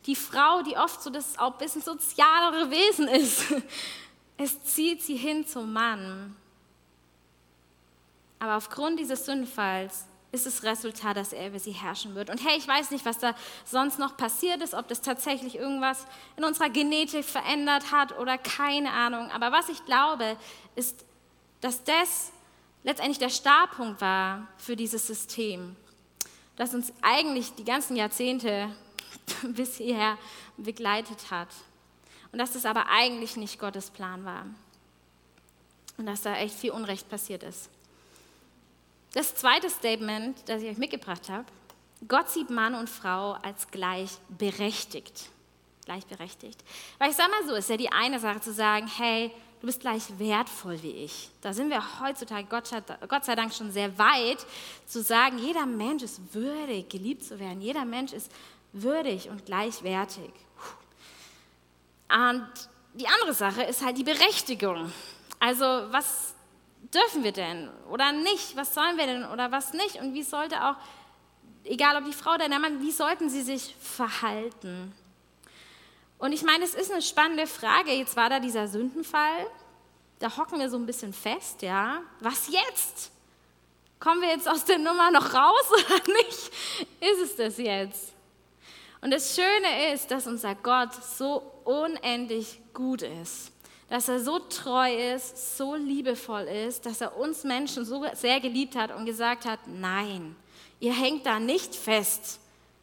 Die 0.07 0.17
Frau, 0.17 0.63
die 0.63 0.77
oft 0.77 1.03
so 1.03 1.11
das 1.11 1.39
auch 1.39 1.53
ein 1.53 1.59
bisschen 1.59 1.83
sozialere 1.83 2.71
Wesen 2.71 3.07
ist, 3.09 3.45
es 4.37 4.63
zieht 4.65 5.03
sie 5.03 5.17
hin 5.17 5.47
zum 5.47 5.73
Mann. 5.73 6.35
Aber 8.41 8.57
aufgrund 8.57 8.99
dieses 8.99 9.27
Sündenfalls 9.27 10.07
ist 10.33 10.47
das 10.47 10.63
Resultat, 10.63 11.17
dass 11.17 11.33
er 11.33 11.49
über 11.49 11.59
sie 11.59 11.73
herrschen 11.73 12.15
wird. 12.15 12.31
Und 12.31 12.45
hey, 12.45 12.57
ich 12.57 12.67
weiß 12.67 12.91
nicht, 12.93 13.05
was 13.05 13.19
da 13.19 13.35
sonst 13.65 13.99
noch 13.99 14.17
passiert 14.17 14.63
ist, 14.63 14.75
ob 14.75 14.87
das 14.89 15.01
tatsächlich 15.01 15.57
irgendwas 15.57 16.07
in 16.37 16.45
unserer 16.45 16.71
Genetik 16.71 17.25
verändert 17.25 17.91
hat 17.91 18.17
oder 18.19 18.39
keine 18.39 18.93
Ahnung. 18.93 19.31
Aber 19.33 19.51
was 19.51 19.69
ich 19.69 19.85
glaube, 19.87 20.37
ist, 20.77 21.05
dass 21.61 21.83
das 21.83 22.33
letztendlich 22.85 23.19
der 23.19 23.29
Startpunkt 23.29 24.01
war 24.01 24.47
für 24.57 24.77
dieses 24.77 25.07
System, 25.07 25.77
das 26.57 26.75
uns 26.75 26.93
eigentlich 27.03 27.55
die 27.55 27.65
ganzen 27.65 27.97
Jahrzehnte 27.97 28.75
bis 29.43 29.77
hierher 29.77 30.17
begleitet 30.57 31.31
hat. 31.31 31.49
Und 32.33 32.39
dass 32.39 32.53
das 32.53 32.67
aber 32.67 32.87
eigentlich 32.89 33.37
nicht 33.37 33.59
Gottes 33.59 33.91
Plan 33.91 34.25
war. 34.25 34.47
Und 35.97 36.07
dass 36.07 36.23
da 36.23 36.37
echt 36.37 36.55
viel 36.55 36.71
Unrecht 36.71 37.09
passiert 37.09 37.43
ist. 37.43 37.69
Das 39.13 39.35
zweite 39.35 39.69
Statement, 39.69 40.37
das 40.49 40.63
ich 40.63 40.69
euch 40.69 40.79
mitgebracht 40.79 41.29
habe, 41.29 41.45
Gott 42.07 42.31
sieht 42.31 42.51
Mann 42.51 42.75
und 42.75 42.89
Frau 42.89 43.33
als 43.33 43.71
gleichberechtigt. 43.71 45.29
Gleichberechtigt. 45.85 46.63
Weil 46.99 47.11
ich 47.11 47.17
sage 47.17 47.31
mal 47.31 47.47
so, 47.47 47.55
ist 47.55 47.69
ja 47.69 47.77
die 47.77 47.91
eine 47.91 48.21
Sache 48.21 48.41
zu 48.41 48.53
sagen, 48.53 48.87
hey, 48.87 49.33
du 49.61 49.67
bist 49.67 49.81
gleich 49.81 50.19
wertvoll 50.19 50.83
wie 50.83 50.93
ich. 50.93 51.31
Da 51.43 51.53
sind 51.53 51.71
wir 51.71 51.83
heutzutage, 52.01 52.47
Gott 52.49 52.67
sei, 52.69 53.35
Dank, 53.35 53.53
schon 53.53 53.73
sehr 53.73 53.99
weit, 53.99 54.47
zu 54.87 55.03
sagen, 55.03 55.39
jeder 55.39 55.67
Mensch 55.67 56.03
ist 56.03 56.21
würdig, 56.33 56.89
geliebt 56.89 57.25
zu 57.25 57.39
werden. 57.39 57.61
Jeder 57.61 57.85
Mensch 57.85 58.13
ist 58.13 58.31
würdig 58.73 59.29
und 59.29 59.45
gleichwertig. 59.45 60.31
Und 62.09 62.49
die 62.95 63.07
andere 63.07 63.35
Sache 63.35 63.63
ist 63.65 63.85
halt 63.85 63.99
die 63.99 64.05
Berechtigung. 64.05 64.93
Also 65.39 65.65
was 65.65 66.35
dürfen 66.95 67.25
wir 67.25 67.33
denn 67.33 67.69
oder 67.91 68.13
nicht? 68.13 68.57
Was 68.57 68.75
sollen 68.75 68.97
wir 68.97 69.07
denn 69.07 69.25
oder 69.25 69.51
was 69.53 69.73
nicht? 69.73 69.97
Und 69.97 70.15
wie 70.15 70.23
sollte 70.23 70.65
auch, 70.65 70.77
egal 71.65 71.97
ob 71.97 72.05
die 72.05 72.13
Frau 72.13 72.35
oder 72.35 72.49
der 72.49 72.59
Mann, 72.59 72.81
wie 72.81 72.91
sollten 72.91 73.29
sie 73.31 73.43
sich 73.43 73.75
verhalten? 73.81 74.93
Und 76.19 76.33
ich 76.33 76.43
meine, 76.43 76.65
es 76.65 76.75
ist 76.75 76.93
eine 76.93 77.03
spannende 77.03 77.47
Frage. 77.47 77.93
Jetzt 77.93 78.17
war 78.17 78.29
da 78.29 78.41
dieser 78.41 78.69
Sündenfall. 78.69 79.47
Da 80.19 80.37
hocken 80.37 80.59
wir 80.59 80.69
so 80.69 80.77
ein 80.77 80.85
bisschen 80.85 81.15
fest, 81.15 81.63
ja. 81.63 82.03
Was 82.21 82.49
jetzt? 82.49 83.11
Kommen 83.99 84.21
wir 84.21 84.29
jetzt 84.29 84.49
aus 84.49 84.65
der 84.65 84.79
Nummer 84.79 85.11
noch 85.11 85.33
raus 85.33 85.71
oder 85.73 86.13
nicht? 86.13 86.51
Ist 87.01 87.21
es 87.23 87.37
das 87.37 87.57
jetzt? 87.57 88.13
Und 89.01 89.13
das 89.13 89.35
Schöne 89.35 89.95
ist, 89.95 90.11
dass 90.11 90.27
unser 90.27 90.55
Gott 90.55 90.93
so 90.93 91.43
unendlich 91.65 92.61
gut 92.75 93.01
ist 93.01 93.53
dass 93.91 94.09
er 94.09 94.21
so 94.21 94.39
treu 94.39 95.15
ist, 95.15 95.59
so 95.59 95.75
liebevoll 95.75 96.43
ist, 96.43 96.87
dass 96.87 97.01
er 97.01 97.17
uns 97.17 97.43
Menschen 97.43 97.85
so 97.85 98.07
sehr 98.15 98.41
geliebt 98.41 98.77
hat 98.77 98.95
und 98.95 99.05
gesagt 99.05 99.45
hat, 99.45 99.59
nein, 99.67 100.37
ihr 100.79 100.95
hängt 100.95 101.27
da 101.27 101.41
nicht 101.41 101.75
fest 101.75 102.39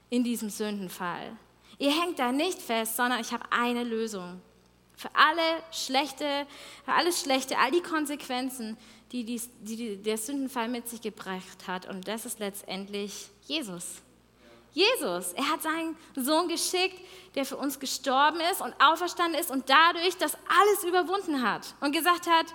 in 0.10 0.26
diesem 0.26 0.50
Sündenfall. 0.50 1.32
Ihr 1.80 1.92
hängt 1.92 2.20
da 2.20 2.34
nicht 2.34 2.62
fest, 2.62 2.98
sondern 2.98 3.22
ich 3.22 3.32
habe 3.32 3.46
eine 3.52 3.86
Lösung. 3.86 4.42
Für 4.98 5.10
alle 5.14 5.64
schlechte, 5.72 6.46
für 6.84 6.92
alles 6.92 7.22
Schlechte, 7.22 7.58
all 7.58 7.72
die 7.72 7.82
Konsequenzen, 7.82 8.78
die, 9.14 9.24
die, 9.24 9.42
die 9.62 9.98
der 9.98 10.18
Sündenfall 10.18 10.68
mit 10.68 10.90
sich 10.90 11.02
gebracht 11.02 11.68
hat. 11.68 11.88
Und 11.88 12.08
das 12.10 12.26
ist 12.26 12.40
letztendlich 12.40 13.30
Jesus. 13.46 14.02
Jesus. 14.74 15.34
Er 15.34 15.50
hat 15.50 15.62
seinen 15.62 15.98
Sohn 16.16 16.48
geschickt, 16.48 17.00
der 17.36 17.46
für 17.46 17.58
uns 17.58 17.80
gestorben 17.80 18.40
ist 18.52 18.62
und 18.62 18.74
auferstanden 18.80 19.40
ist 19.40 19.52
und 19.52 19.70
dadurch 19.70 20.18
das 20.18 20.36
alles 20.36 20.84
überwunden 20.84 21.42
hat 21.42 21.76
und 21.82 21.92
gesagt 21.92 22.28
hat, 22.28 22.48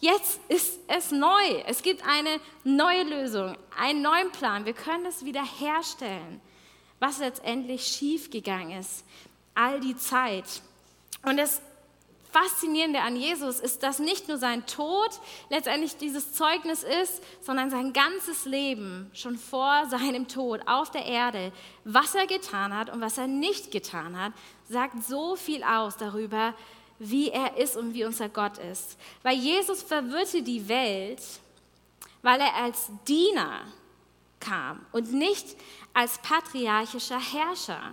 jetzt 0.00 0.40
ist 0.48 0.80
es 0.88 1.10
neu. 1.10 1.62
Es 1.66 1.82
gibt 1.82 2.06
eine 2.06 2.40
neue 2.64 3.04
Lösung, 3.04 3.56
einen 3.76 4.02
neuen 4.02 4.30
Plan. 4.32 4.64
Wir 4.64 4.74
können 4.74 5.06
es 5.06 5.24
wieder 5.24 5.44
herstellen, 5.44 6.40
was 7.00 7.18
letztendlich 7.18 7.86
schiefgegangen 7.86 8.78
ist, 8.78 9.04
all 9.54 9.80
die 9.80 9.96
Zeit. 9.96 10.62
Und 11.22 11.36
das 11.36 11.60
Faszinierende 12.30 13.00
an 13.00 13.16
Jesus 13.16 13.58
ist, 13.58 13.82
dass 13.82 13.98
nicht 13.98 14.28
nur 14.28 14.36
sein 14.36 14.66
Tod 14.66 15.10
letztendlich 15.48 15.96
dieses 15.96 16.34
Zeugnis 16.34 16.82
ist, 16.82 17.22
sondern 17.40 17.70
sein 17.70 17.94
ganzes 17.94 18.44
Leben 18.44 19.10
schon 19.14 19.38
vor 19.38 19.86
seinem 19.88 20.28
Tod 20.28 20.60
auf 20.66 20.90
der 20.90 21.06
Erde, 21.06 21.52
was 21.84 22.14
er 22.14 22.26
getan 22.26 22.76
hat 22.76 22.90
und 22.90 23.00
was 23.00 23.16
er 23.16 23.28
nicht 23.28 23.70
getan 23.70 24.20
hat, 24.20 24.32
sagt 24.68 25.02
so 25.04 25.36
viel 25.36 25.62
aus 25.62 25.96
darüber, 25.96 26.54
wie 26.98 27.30
er 27.30 27.56
ist 27.56 27.76
und 27.76 27.94
wie 27.94 28.04
unser 28.04 28.28
Gott 28.28 28.58
ist. 28.58 28.98
Weil 29.22 29.36
Jesus 29.36 29.82
verwirrte 29.82 30.42
die 30.42 30.68
Welt, 30.68 31.22
weil 32.22 32.40
er 32.40 32.54
als 32.56 32.90
Diener 33.06 33.62
kam 34.40 34.84
und 34.92 35.12
nicht 35.12 35.56
als 35.94 36.18
patriarchischer 36.18 37.20
Herrscher. 37.20 37.92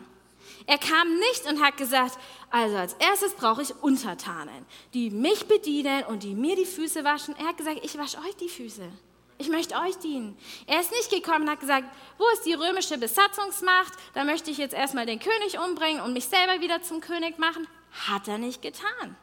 Er 0.67 0.77
kam 0.77 1.19
nicht 1.19 1.45
und 1.47 1.63
hat 1.63 1.77
gesagt, 1.77 2.17
also 2.49 2.75
als 2.75 2.93
erstes 2.93 3.33
brauche 3.33 3.61
ich 3.61 3.75
Untertanen, 3.83 4.65
die 4.93 5.11
mich 5.11 5.47
bedienen 5.47 6.03
und 6.05 6.23
die 6.23 6.33
mir 6.33 6.55
die 6.55 6.65
Füße 6.65 7.03
waschen. 7.03 7.35
Er 7.37 7.47
hat 7.47 7.57
gesagt, 7.57 7.81
ich 7.83 7.97
wasche 7.97 8.17
euch 8.17 8.35
die 8.37 8.49
Füße. 8.49 8.89
Ich 9.37 9.49
möchte 9.49 9.75
euch 9.75 9.97
dienen. 9.97 10.37
Er 10.65 10.79
ist 10.79 10.91
nicht 10.91 11.09
gekommen 11.09 11.43
und 11.43 11.51
hat 11.51 11.59
gesagt, 11.59 11.85
wo 12.17 12.23
ist 12.33 12.45
die 12.45 12.53
römische 12.53 12.97
Besatzungsmacht? 12.97 13.93
Da 14.13 14.23
möchte 14.23 14.49
ich 14.49 14.57
jetzt 14.57 14.73
erstmal 14.73 15.05
den 15.05 15.19
König 15.19 15.59
umbringen 15.59 16.01
und 16.01 16.13
mich 16.13 16.25
selber 16.25 16.61
wieder 16.61 16.81
zum 16.81 17.01
König 17.01 17.37
machen. 17.37 17.67
Hat 18.07 18.27
er 18.27 18.37
nicht 18.37 18.61
getan. 18.61 19.17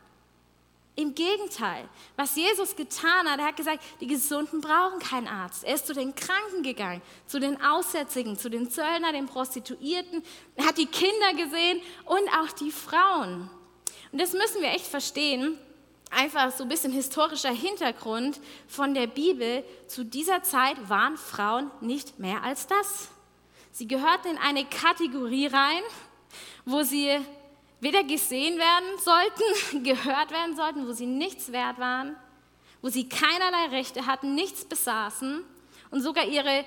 Im 0.94 1.14
Gegenteil, 1.14 1.88
was 2.16 2.36
Jesus 2.36 2.76
getan 2.76 3.26
hat, 3.26 3.38
er 3.38 3.46
hat 3.46 3.56
gesagt, 3.56 3.82
die 4.00 4.06
Gesunden 4.06 4.60
brauchen 4.60 4.98
keinen 4.98 5.26
Arzt. 5.26 5.64
Er 5.64 5.74
ist 5.74 5.86
zu 5.86 5.94
den 5.94 6.14
Kranken 6.14 6.62
gegangen, 6.62 7.00
zu 7.26 7.40
den 7.40 7.62
Aussätzigen, 7.62 8.36
zu 8.36 8.50
den 8.50 8.70
Zöllnern, 8.70 9.14
den 9.14 9.24
Prostituierten. 9.24 10.22
Er 10.54 10.66
hat 10.66 10.76
die 10.76 10.86
Kinder 10.86 11.32
gesehen 11.34 11.80
und 12.04 12.28
auch 12.38 12.52
die 12.52 12.70
Frauen. 12.70 13.48
Und 14.12 14.20
das 14.20 14.34
müssen 14.34 14.60
wir 14.60 14.68
echt 14.68 14.86
verstehen. 14.86 15.58
Einfach 16.10 16.50
so 16.52 16.64
ein 16.64 16.68
bisschen 16.68 16.92
historischer 16.92 17.52
Hintergrund 17.52 18.38
von 18.68 18.92
der 18.92 19.06
Bibel. 19.06 19.64
Zu 19.86 20.04
dieser 20.04 20.42
Zeit 20.42 20.90
waren 20.90 21.16
Frauen 21.16 21.70
nicht 21.80 22.18
mehr 22.18 22.42
als 22.42 22.66
das. 22.66 23.08
Sie 23.70 23.88
gehörten 23.88 24.32
in 24.32 24.36
eine 24.36 24.66
Kategorie 24.66 25.46
rein, 25.46 25.82
wo 26.66 26.82
sie 26.82 27.18
weder 27.82 28.04
gesehen 28.04 28.58
werden 28.58 28.98
sollten, 28.98 29.82
gehört 29.84 30.30
werden 30.30 30.56
sollten, 30.56 30.86
wo 30.86 30.92
sie 30.92 31.06
nichts 31.06 31.50
wert 31.50 31.78
waren, 31.78 32.16
wo 32.80 32.88
sie 32.88 33.08
keinerlei 33.08 33.76
Rechte 33.76 34.06
hatten, 34.06 34.34
nichts 34.34 34.64
besaßen 34.64 35.44
und 35.90 36.00
sogar 36.00 36.24
ihre 36.24 36.60
äh, 36.60 36.64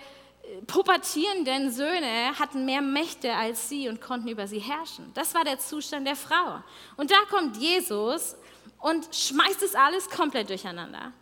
pubertierenden 0.67 1.71
Söhne 1.71 2.37
hatten 2.37 2.65
mehr 2.65 2.81
Mächte 2.81 3.33
als 3.33 3.69
sie 3.69 3.87
und 3.87 4.01
konnten 4.01 4.27
über 4.27 4.45
sie 4.45 4.59
herrschen. 4.59 5.09
Das 5.13 5.33
war 5.33 5.45
der 5.45 5.57
Zustand 5.57 6.05
der 6.05 6.17
Frau. 6.17 6.61
Und 6.97 7.11
da 7.11 7.17
kommt 7.29 7.55
Jesus 7.57 8.35
und 8.79 9.07
schmeißt 9.15 9.63
es 9.63 9.73
alles 9.73 10.09
komplett 10.09 10.49
durcheinander. 10.49 11.13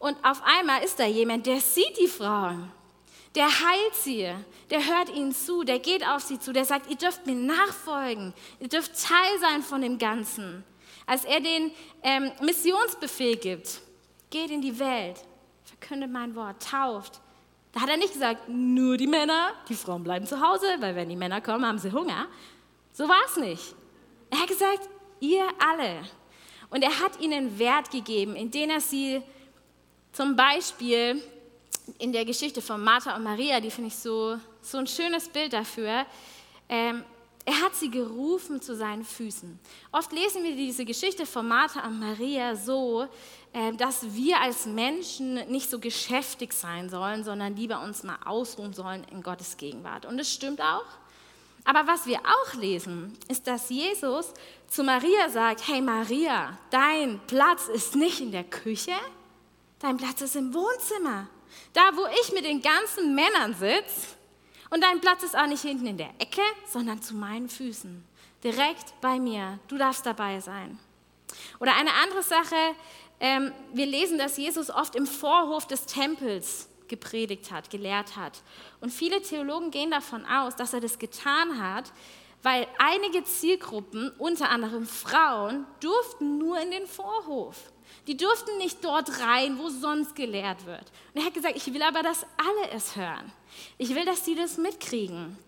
Und 0.00 0.16
auf 0.24 0.42
einmal 0.42 0.82
ist 0.82 0.98
da 0.98 1.06
jemand, 1.06 1.46
der 1.46 1.60
sieht 1.60 1.96
die 1.96 2.08
Frauen 2.08 2.72
der 3.34 3.46
heilt 3.46 3.94
sie, 3.94 4.30
der 4.70 4.86
hört 4.86 5.08
ihnen 5.10 5.32
zu, 5.32 5.64
der 5.64 5.78
geht 5.78 6.06
auf 6.06 6.22
sie 6.22 6.38
zu, 6.38 6.52
der 6.52 6.64
sagt, 6.64 6.90
ihr 6.90 6.96
dürft 6.96 7.26
mir 7.26 7.34
nachfolgen, 7.34 8.34
ihr 8.60 8.68
dürft 8.68 8.92
Teil 9.00 9.38
sein 9.40 9.62
von 9.62 9.80
dem 9.80 9.98
Ganzen. 9.98 10.64
Als 11.06 11.24
er 11.24 11.40
den 11.40 11.72
ähm, 12.02 12.30
Missionsbefehl 12.42 13.36
gibt, 13.36 13.80
geht 14.30 14.50
in 14.50 14.60
die 14.60 14.78
Welt, 14.78 15.24
verkündet 15.64 16.10
mein 16.10 16.34
Wort, 16.34 16.62
tauft. 16.62 17.20
Da 17.72 17.80
hat 17.80 17.88
er 17.88 17.96
nicht 17.96 18.12
gesagt, 18.12 18.48
nur 18.48 18.98
die 18.98 19.06
Männer, 19.06 19.52
die 19.68 19.74
Frauen 19.74 20.04
bleiben 20.04 20.26
zu 20.26 20.40
Hause, 20.40 20.66
weil 20.80 20.94
wenn 20.94 21.08
die 21.08 21.16
Männer 21.16 21.40
kommen, 21.40 21.66
haben 21.66 21.78
sie 21.78 21.90
Hunger. 21.90 22.26
So 22.92 23.08
war 23.08 23.22
es 23.26 23.36
nicht. 23.36 23.74
Er 24.30 24.40
hat 24.40 24.48
gesagt, 24.48 24.88
ihr 25.20 25.46
alle. 25.58 26.02
Und 26.68 26.82
er 26.82 27.00
hat 27.00 27.18
ihnen 27.20 27.58
Wert 27.58 27.90
gegeben, 27.90 28.36
indem 28.36 28.70
er 28.70 28.80
sie 28.80 29.22
zum 30.12 30.36
Beispiel 30.36 31.22
in 31.98 32.12
der 32.12 32.24
Geschichte 32.24 32.62
von 32.62 32.82
Martha 32.82 33.16
und 33.16 33.22
Maria, 33.22 33.60
die 33.60 33.70
finde 33.70 33.88
ich 33.88 33.96
so, 33.96 34.38
so 34.60 34.78
ein 34.78 34.86
schönes 34.86 35.28
Bild 35.28 35.52
dafür. 35.52 36.06
Ähm, 36.68 37.04
er 37.44 37.60
hat 37.60 37.74
sie 37.74 37.90
gerufen 37.90 38.62
zu 38.62 38.76
seinen 38.76 39.04
Füßen. 39.04 39.58
Oft 39.90 40.12
lesen 40.12 40.44
wir 40.44 40.54
diese 40.54 40.84
Geschichte 40.84 41.26
von 41.26 41.48
Martha 41.48 41.84
und 41.84 41.98
Maria 41.98 42.54
so, 42.54 43.08
äh, 43.52 43.72
dass 43.72 44.14
wir 44.14 44.40
als 44.40 44.66
Menschen 44.66 45.34
nicht 45.50 45.68
so 45.68 45.80
geschäftig 45.80 46.52
sein 46.52 46.88
sollen, 46.88 47.24
sondern 47.24 47.56
lieber 47.56 47.82
uns 47.82 48.04
mal 48.04 48.18
ausruhen 48.24 48.72
sollen 48.72 49.04
in 49.10 49.22
Gottes 49.22 49.56
Gegenwart. 49.56 50.06
Und 50.06 50.18
das 50.18 50.32
stimmt 50.32 50.60
auch. 50.60 50.86
Aber 51.64 51.86
was 51.86 52.06
wir 52.06 52.18
auch 52.20 52.54
lesen, 52.54 53.16
ist, 53.28 53.46
dass 53.46 53.70
Jesus 53.70 54.32
zu 54.68 54.82
Maria 54.82 55.28
sagt, 55.28 55.66
hey 55.68 55.80
Maria, 55.80 56.58
dein 56.70 57.20
Platz 57.26 57.68
ist 57.68 57.94
nicht 57.94 58.20
in 58.20 58.32
der 58.32 58.44
Küche, 58.44 58.94
dein 59.78 59.96
Platz 59.96 60.20
ist 60.22 60.36
im 60.36 60.54
Wohnzimmer. 60.54 61.28
Da, 61.72 61.90
wo 61.94 62.06
ich 62.22 62.32
mit 62.32 62.44
den 62.44 62.62
ganzen 62.62 63.14
Männern 63.14 63.54
sitze. 63.54 64.16
Und 64.70 64.82
dein 64.82 65.00
Platz 65.00 65.22
ist 65.22 65.36
auch 65.36 65.46
nicht 65.46 65.62
hinten 65.62 65.86
in 65.86 65.98
der 65.98 66.10
Ecke, 66.18 66.42
sondern 66.66 67.02
zu 67.02 67.14
meinen 67.14 67.48
Füßen. 67.48 68.04
Direkt 68.42 69.00
bei 69.00 69.18
mir. 69.18 69.58
Du 69.68 69.76
darfst 69.76 70.06
dabei 70.06 70.40
sein. 70.40 70.78
Oder 71.60 71.74
eine 71.76 71.92
andere 72.02 72.22
Sache, 72.22 72.56
ähm, 73.20 73.52
wir 73.72 73.86
lesen, 73.86 74.18
dass 74.18 74.36
Jesus 74.36 74.70
oft 74.70 74.96
im 74.96 75.06
Vorhof 75.06 75.66
des 75.66 75.86
Tempels 75.86 76.68
gepredigt 76.88 77.50
hat, 77.50 77.70
gelehrt 77.70 78.16
hat. 78.16 78.42
Und 78.80 78.90
viele 78.90 79.22
Theologen 79.22 79.70
gehen 79.70 79.90
davon 79.90 80.26
aus, 80.26 80.56
dass 80.56 80.74
er 80.74 80.80
das 80.80 80.98
getan 80.98 81.62
hat, 81.62 81.92
weil 82.42 82.66
einige 82.78 83.24
Zielgruppen, 83.24 84.10
unter 84.18 84.50
anderem 84.50 84.86
Frauen, 84.86 85.66
durften 85.80 86.38
nur 86.38 86.60
in 86.60 86.70
den 86.70 86.86
Vorhof. 86.86 87.71
Die 88.06 88.16
durften 88.16 88.58
nicht 88.58 88.84
dort 88.84 89.20
rein, 89.20 89.58
wo 89.58 89.68
sonst 89.68 90.16
gelehrt 90.16 90.66
wird. 90.66 90.90
Und 91.14 91.20
er 91.20 91.26
hat 91.26 91.34
gesagt, 91.34 91.56
ich 91.56 91.72
will 91.72 91.82
aber, 91.82 92.02
dass 92.02 92.26
alle 92.36 92.70
es 92.74 92.96
hören. 92.96 93.32
Ich 93.78 93.94
will, 93.94 94.04
dass 94.04 94.24
sie 94.24 94.34
das 94.34 94.56
mitkriegen. 94.56 95.38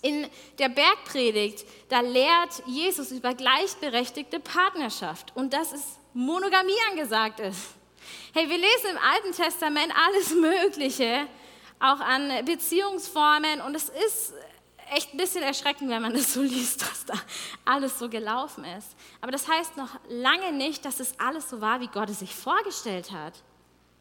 In 0.00 0.26
der 0.58 0.68
Bergpredigt, 0.68 1.64
da 1.88 2.00
lehrt 2.00 2.62
Jesus 2.66 3.12
über 3.12 3.34
gleichberechtigte 3.34 4.40
Partnerschaft 4.40 5.32
und 5.36 5.52
dass 5.52 5.72
es 5.72 5.98
Monogamie 6.14 6.72
angesagt 6.90 7.40
ist. 7.40 7.74
Hey, 8.34 8.48
wir 8.48 8.58
lesen 8.58 8.90
im 8.90 8.98
Alten 8.98 9.32
Testament 9.32 9.92
alles 10.06 10.34
Mögliche, 10.34 11.26
auch 11.78 12.00
an 12.00 12.44
Beziehungsformen 12.44 13.60
und 13.60 13.74
es 13.74 13.90
ist 13.90 14.32
echt 14.94 15.12
ein 15.12 15.16
bisschen 15.16 15.42
erschreckend, 15.42 15.90
wenn 15.90 16.02
man 16.02 16.14
das 16.14 16.34
so 16.34 16.42
liest, 16.42 16.82
was 16.82 17.04
da 17.04 17.14
alles 17.64 17.98
so 17.98 18.08
gelaufen 18.08 18.64
ist. 18.64 18.88
Aber 19.20 19.32
das 19.32 19.48
heißt 19.48 19.76
noch 19.76 19.90
lange 20.08 20.52
nicht, 20.52 20.84
dass 20.84 21.00
es 21.00 21.18
alles 21.18 21.50
so 21.50 21.60
war, 21.60 21.80
wie 21.80 21.88
Gott 21.88 22.10
es 22.10 22.20
sich 22.20 22.34
vorgestellt 22.34 23.12
hat. 23.12 23.34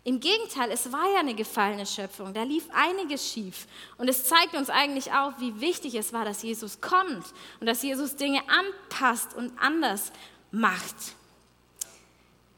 Im 0.03 0.19
Gegenteil, 0.19 0.71
es 0.71 0.91
war 0.91 1.13
ja 1.13 1.19
eine 1.19 1.35
gefallene 1.35 1.85
Schöpfung, 1.85 2.33
da 2.33 2.41
lief 2.41 2.67
einiges 2.73 3.31
schief. 3.31 3.67
Und 3.97 4.09
es 4.09 4.25
zeigt 4.25 4.55
uns 4.55 4.71
eigentlich 4.71 5.11
auch, 5.11 5.33
wie 5.39 5.61
wichtig 5.61 5.93
es 5.93 6.11
war, 6.11 6.25
dass 6.25 6.41
Jesus 6.41 6.81
kommt 6.81 7.25
und 7.59 7.67
dass 7.67 7.83
Jesus 7.83 8.15
Dinge 8.15 8.41
anpasst 8.49 9.35
und 9.35 9.53
anders 9.59 10.11
macht. 10.49 10.95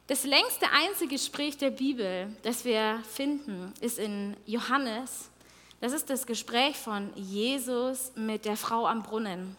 Das 0.08 0.24
längste 0.24 0.70
Einzelgespräch 0.72 1.58
der 1.58 1.72
Bibel, 1.72 2.34
das 2.44 2.64
wir 2.64 3.02
finden, 3.10 3.74
ist 3.82 4.00
in 4.00 4.38
Johannes 4.46 5.30
das 5.84 5.92
ist 5.92 6.10
das 6.10 6.26
Gespräch 6.26 6.78
von 6.78 7.12
Jesus 7.14 8.14
mit 8.16 8.46
der 8.46 8.56
Frau 8.56 8.88
am 8.88 9.04
Brunnen. 9.04 9.54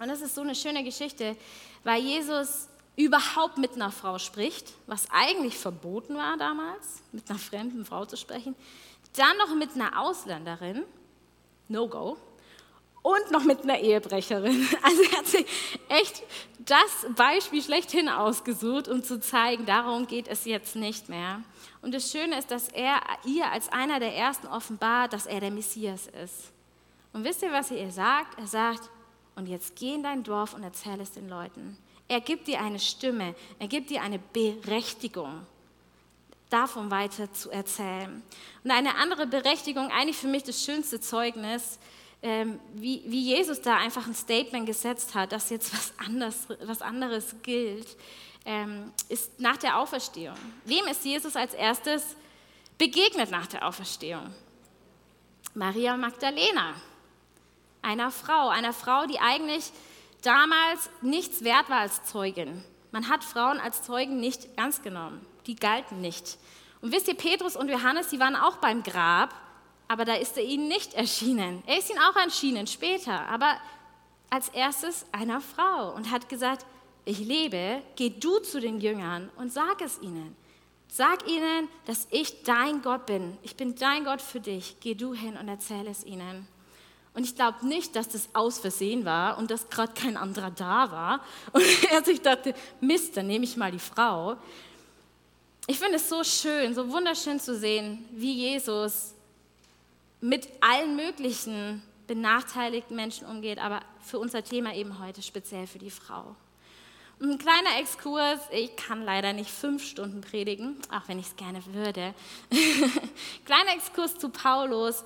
Und 0.00 0.08
das 0.08 0.20
ist 0.20 0.34
so 0.34 0.40
eine 0.40 0.56
schöne 0.56 0.82
Geschichte, 0.82 1.36
weil 1.84 2.02
Jesus 2.02 2.66
überhaupt 2.96 3.58
mit 3.58 3.74
einer 3.74 3.92
Frau 3.92 4.18
spricht, 4.18 4.72
was 4.88 5.06
eigentlich 5.12 5.56
verboten 5.56 6.16
war 6.16 6.36
damals, 6.38 7.04
mit 7.12 7.30
einer 7.30 7.38
fremden 7.38 7.84
Frau 7.84 8.04
zu 8.04 8.16
sprechen. 8.16 8.56
Dann 9.16 9.36
noch 9.36 9.54
mit 9.54 9.76
einer 9.76 9.96
Ausländerin, 10.00 10.82
no 11.68 11.86
go. 11.86 12.16
Und 13.02 13.30
noch 13.30 13.44
mit 13.44 13.62
einer 13.62 13.78
Ehebrecherin. 13.78 14.68
Also 14.82 15.02
er 15.02 15.18
hat 15.18 15.26
sich 15.28 15.46
echt 15.88 16.24
das 16.58 17.14
Beispiel 17.14 17.62
schlechthin 17.62 18.08
ausgesucht, 18.08 18.88
um 18.88 19.04
zu 19.04 19.20
zeigen, 19.20 19.66
darum 19.66 20.08
geht 20.08 20.26
es 20.26 20.46
jetzt 20.46 20.74
nicht 20.74 21.08
mehr. 21.08 21.44
Und 21.84 21.92
das 21.92 22.10
Schöne 22.10 22.38
ist, 22.38 22.50
dass 22.50 22.68
er 22.68 22.98
ihr 23.26 23.52
als 23.52 23.68
einer 23.68 24.00
der 24.00 24.16
Ersten 24.16 24.46
offenbart, 24.46 25.12
dass 25.12 25.26
er 25.26 25.40
der 25.40 25.50
Messias 25.50 26.06
ist. 26.06 26.50
Und 27.12 27.24
wisst 27.24 27.42
ihr, 27.42 27.52
was 27.52 27.70
er 27.70 27.76
ihr 27.76 27.90
sagt? 27.90 28.38
Er 28.38 28.46
sagt, 28.46 28.88
und 29.36 29.46
jetzt 29.48 29.76
geh 29.76 29.92
in 29.92 30.02
dein 30.02 30.22
Dorf 30.22 30.54
und 30.54 30.62
erzähl 30.62 30.98
es 30.98 31.12
den 31.12 31.28
Leuten. 31.28 31.76
Er 32.08 32.22
gibt 32.22 32.46
dir 32.46 32.62
eine 32.62 32.78
Stimme, 32.78 33.34
er 33.58 33.68
gibt 33.68 33.90
dir 33.90 34.00
eine 34.00 34.18
Berechtigung, 34.18 35.46
davon 36.48 36.90
weiter 36.90 37.30
zu 37.34 37.50
erzählen. 37.50 38.22
Und 38.62 38.70
eine 38.70 38.94
andere 38.96 39.26
Berechtigung, 39.26 39.90
eigentlich 39.90 40.16
für 40.16 40.28
mich 40.28 40.44
das 40.44 40.64
schönste 40.64 41.02
Zeugnis, 41.02 41.78
ähm, 42.22 42.60
wie, 42.72 43.02
Jesus 43.04 43.60
da 43.60 43.76
einfach 43.76 44.06
ein 44.06 44.14
Statement 44.14 44.64
gesetzt 44.64 45.14
hat, 45.14 45.32
dass 45.32 45.50
jetzt 45.50 45.74
was, 45.74 45.92
anders, 45.98 46.48
was 46.64 46.80
anderes 46.80 47.34
gilt, 47.42 47.94
ähm, 48.44 48.92
ist 49.08 49.40
nach 49.40 49.56
der 49.56 49.78
Auferstehung. 49.78 50.36
Wem 50.64 50.86
ist 50.86 51.04
Jesus 51.04 51.36
als 51.36 51.54
erstes 51.54 52.16
begegnet 52.78 53.30
nach 53.30 53.46
der 53.46 53.66
Auferstehung? 53.66 54.32
Maria 55.54 55.96
Magdalena, 55.96 56.74
einer 57.82 58.10
Frau, 58.10 58.48
einer 58.48 58.72
Frau, 58.72 59.06
die 59.06 59.20
eigentlich 59.20 59.70
damals 60.22 60.90
nichts 61.00 61.44
wert 61.44 61.68
war 61.70 61.80
als 61.80 62.04
Zeugin. 62.04 62.64
Man 62.90 63.08
hat 63.08 63.24
Frauen 63.24 63.60
als 63.60 63.82
Zeugen 63.82 64.20
nicht 64.20 64.48
ernst 64.56 64.82
genommen. 64.82 65.24
Die 65.46 65.56
galten 65.56 66.00
nicht. 66.00 66.38
Und 66.80 66.92
wisst 66.92 67.08
ihr, 67.08 67.14
Petrus 67.14 67.56
und 67.56 67.68
Johannes, 67.68 68.08
die 68.08 68.20
waren 68.20 68.36
auch 68.36 68.56
beim 68.56 68.82
Grab, 68.82 69.34
aber 69.88 70.04
da 70.04 70.14
ist 70.14 70.36
er 70.36 70.44
ihnen 70.44 70.68
nicht 70.68 70.94
erschienen. 70.94 71.62
Er 71.66 71.78
ist 71.78 71.90
ihnen 71.90 72.00
auch 72.00 72.16
erschienen 72.16 72.66
später, 72.66 73.26
aber 73.28 73.56
als 74.30 74.48
erstes 74.48 75.06
einer 75.12 75.40
Frau 75.40 75.92
und 75.94 76.10
hat 76.10 76.28
gesagt, 76.28 76.66
ich 77.04 77.18
lebe, 77.18 77.82
geh 77.96 78.10
du 78.10 78.38
zu 78.38 78.60
den 78.60 78.80
Jüngern 78.80 79.30
und 79.36 79.52
sag 79.52 79.80
es 79.80 80.00
ihnen. 80.00 80.34
Sag 80.88 81.28
ihnen, 81.28 81.68
dass 81.86 82.06
ich 82.10 82.44
dein 82.44 82.80
Gott 82.80 83.06
bin. 83.06 83.36
Ich 83.42 83.56
bin 83.56 83.74
dein 83.74 84.04
Gott 84.04 84.22
für 84.22 84.40
dich. 84.40 84.76
Geh 84.80 84.94
du 84.94 85.12
hin 85.12 85.36
und 85.36 85.48
erzähle 85.48 85.90
es 85.90 86.04
ihnen. 86.04 86.46
Und 87.14 87.24
ich 87.24 87.34
glaube 87.34 87.66
nicht, 87.66 87.94
dass 87.96 88.08
das 88.08 88.28
aus 88.32 88.58
Versehen 88.58 89.04
war 89.04 89.38
und 89.38 89.50
dass 89.50 89.68
gerade 89.70 89.92
kein 89.92 90.16
anderer 90.16 90.50
da 90.50 90.90
war. 90.90 91.24
Und 91.52 91.64
er 91.90 92.02
sich 92.04 92.20
dachte, 92.20 92.54
Mist, 92.80 93.16
dann 93.16 93.28
nehme 93.28 93.44
ich 93.44 93.56
mal 93.56 93.70
die 93.70 93.78
Frau. 93.78 94.36
Ich 95.68 95.78
finde 95.78 95.96
es 95.96 96.08
so 96.08 96.24
schön, 96.24 96.74
so 96.74 96.90
wunderschön 96.90 97.38
zu 97.38 97.56
sehen, 97.56 98.04
wie 98.10 98.32
Jesus 98.32 99.14
mit 100.20 100.48
allen 100.60 100.96
möglichen 100.96 101.82
benachteiligten 102.06 102.96
Menschen 102.96 103.26
umgeht, 103.26 103.58
aber 103.58 103.80
für 104.00 104.18
unser 104.18 104.42
Thema 104.42 104.74
eben 104.74 104.98
heute 104.98 105.22
speziell 105.22 105.66
für 105.66 105.78
die 105.78 105.90
Frau. 105.90 106.34
Ein 107.20 107.38
kleiner 107.38 107.78
Exkurs, 107.78 108.40
ich 108.50 108.74
kann 108.74 109.04
leider 109.04 109.32
nicht 109.32 109.50
fünf 109.50 109.84
Stunden 109.84 110.20
predigen, 110.20 110.76
auch 110.90 111.06
wenn 111.06 111.20
ich 111.20 111.26
es 111.26 111.36
gerne 111.36 111.64
würde. 111.66 112.12
kleiner 113.44 113.74
Exkurs 113.76 114.18
zu 114.18 114.30
Paulus, 114.30 115.04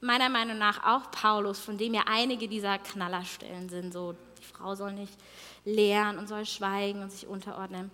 meiner 0.00 0.30
Meinung 0.30 0.56
nach 0.56 0.84
auch 0.84 1.10
Paulus, 1.10 1.58
von 1.60 1.76
dem 1.76 1.92
ja 1.92 2.04
einige 2.06 2.48
dieser 2.48 2.78
Knallerstellen 2.78 3.68
sind, 3.68 3.92
so 3.92 4.14
die 4.38 4.44
Frau 4.44 4.74
soll 4.74 4.92
nicht 4.92 5.12
lehren 5.66 6.16
und 6.16 6.28
soll 6.28 6.46
schweigen 6.46 7.02
und 7.02 7.12
sich 7.12 7.26
unterordnen. 7.26 7.90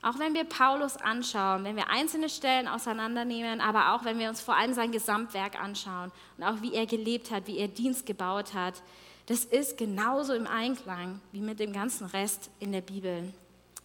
Auch 0.00 0.18
wenn 0.18 0.34
wir 0.34 0.44
Paulus 0.44 0.96
anschauen, 0.96 1.64
wenn 1.64 1.76
wir 1.76 1.90
einzelne 1.90 2.30
Stellen 2.30 2.68
auseinandernehmen, 2.68 3.60
aber 3.60 3.94
auch 3.94 4.04
wenn 4.04 4.18
wir 4.18 4.30
uns 4.30 4.40
vor 4.40 4.56
allem 4.56 4.72
sein 4.72 4.92
Gesamtwerk 4.92 5.62
anschauen 5.62 6.10
und 6.38 6.44
auch 6.44 6.62
wie 6.62 6.74
er 6.74 6.86
gelebt 6.86 7.30
hat, 7.30 7.46
wie 7.46 7.58
er 7.58 7.68
Dienst 7.68 8.06
gebaut 8.06 8.54
hat, 8.54 8.82
das 9.26 9.44
ist 9.44 9.78
genauso 9.78 10.34
im 10.34 10.46
Einklang 10.46 11.20
wie 11.32 11.40
mit 11.40 11.58
dem 11.60 11.72
ganzen 11.72 12.06
Rest 12.06 12.50
in 12.60 12.72
der 12.72 12.82
Bibel. 12.82 13.32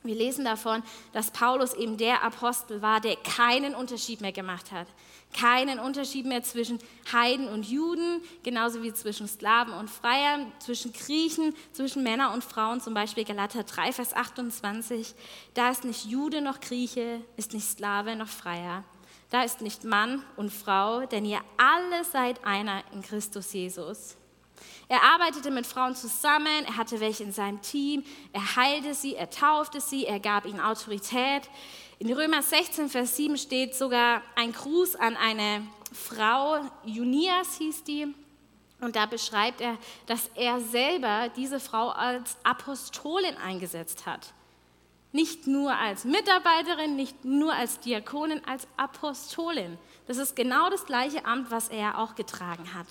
Wir 0.01 0.15
lesen 0.15 0.45
davon, 0.45 0.81
dass 1.11 1.29
Paulus 1.29 1.73
eben 1.73 1.97
der 1.97 2.23
Apostel 2.23 2.81
war, 2.81 3.01
der 3.01 3.17
keinen 3.17 3.75
Unterschied 3.75 4.21
mehr 4.21 4.31
gemacht 4.31 4.71
hat. 4.71 4.87
Keinen 5.37 5.77
Unterschied 5.77 6.25
mehr 6.25 6.41
zwischen 6.41 6.79
Heiden 7.11 7.49
und 7.49 7.65
Juden, 7.69 8.21
genauso 8.41 8.81
wie 8.81 8.93
zwischen 8.93 9.27
Sklaven 9.27 9.73
und 9.73 9.89
Freiern, 9.89 10.53
zwischen 10.59 10.93
Griechen, 10.93 11.53
zwischen 11.73 12.03
Männern 12.03 12.33
und 12.33 12.45
Frauen, 12.45 12.79
zum 12.79 12.93
Beispiel 12.93 13.25
Galater 13.25 13.63
3, 13.63 13.91
Vers 13.91 14.13
28. 14.13 15.15
Da 15.53 15.69
ist 15.69 15.83
nicht 15.83 16.05
Jude 16.05 16.41
noch 16.41 16.61
Grieche, 16.61 17.19
ist 17.35 17.51
nicht 17.51 17.67
Sklave 17.67 18.15
noch 18.15 18.29
Freier. 18.29 18.85
Da 19.31 19.43
ist 19.43 19.59
nicht 19.59 19.83
Mann 19.83 20.23
und 20.37 20.51
Frau, 20.51 21.05
denn 21.05 21.25
ihr 21.25 21.41
alle 21.57 22.05
seid 22.05 22.43
einer 22.45 22.83
in 22.93 23.01
Christus 23.01 23.51
Jesus. 23.51 24.15
Er 24.89 25.03
arbeitete 25.03 25.51
mit 25.51 25.67
Frauen 25.67 25.95
zusammen, 25.95 26.65
er 26.65 26.75
hatte 26.75 26.99
welche 26.99 27.23
in 27.23 27.31
seinem 27.31 27.61
Team, 27.61 28.03
er 28.33 28.55
heilte 28.55 28.95
sie, 28.95 29.15
er 29.15 29.29
taufte 29.29 29.79
sie, 29.81 30.07
er 30.07 30.19
gab 30.19 30.45
ihnen 30.45 30.59
Autorität. 30.59 31.43
In 31.99 32.11
Römer 32.11 32.41
16, 32.41 32.89
Vers 32.89 33.15
7 33.15 33.37
steht 33.37 33.75
sogar 33.75 34.23
ein 34.35 34.51
Gruß 34.51 34.95
an 34.95 35.15
eine 35.15 35.67
Frau, 35.93 36.59
Junias 36.85 37.59
hieß 37.59 37.83
die, 37.83 38.07
und 38.81 38.95
da 38.95 39.05
beschreibt 39.05 39.61
er, 39.61 39.77
dass 40.07 40.31
er 40.33 40.59
selber 40.59 41.29
diese 41.35 41.59
Frau 41.59 41.89
als 41.89 42.37
Apostolin 42.43 43.37
eingesetzt 43.37 44.07
hat. 44.07 44.33
Nicht 45.11 45.45
nur 45.45 45.75
als 45.75 46.03
Mitarbeiterin, 46.03 46.95
nicht 46.95 47.25
nur 47.25 47.53
als 47.53 47.79
Diakonin, 47.79 48.41
als 48.45 48.67
Apostolin. 48.75 49.77
Das 50.07 50.17
ist 50.17 50.35
genau 50.35 50.71
das 50.71 50.85
gleiche 50.85 51.25
Amt, 51.25 51.51
was 51.51 51.69
er 51.69 51.99
auch 51.99 52.15
getragen 52.15 52.73
hat. 52.73 52.87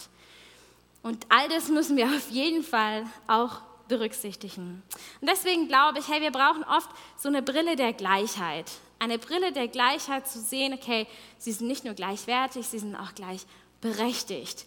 Und 1.02 1.26
all 1.28 1.48
das 1.48 1.68
müssen 1.68 1.96
wir 1.96 2.06
auf 2.06 2.30
jeden 2.30 2.62
Fall 2.62 3.04
auch 3.26 3.61
berücksichtigen. 3.88 4.82
Und 5.20 5.30
deswegen 5.30 5.68
glaube 5.68 5.98
ich, 5.98 6.08
hey, 6.08 6.20
wir 6.20 6.30
brauchen 6.30 6.64
oft 6.64 6.90
so 7.16 7.28
eine 7.28 7.42
Brille 7.42 7.76
der 7.76 7.92
Gleichheit. 7.92 8.70
Eine 8.98 9.18
Brille 9.18 9.52
der 9.52 9.68
Gleichheit 9.68 10.28
zu 10.28 10.40
sehen, 10.40 10.74
okay, 10.74 11.06
sie 11.38 11.52
sind 11.52 11.68
nicht 11.68 11.84
nur 11.84 11.94
gleichwertig, 11.94 12.66
sie 12.66 12.78
sind 12.78 12.96
auch 12.96 13.14
gleichberechtigt. 13.14 14.66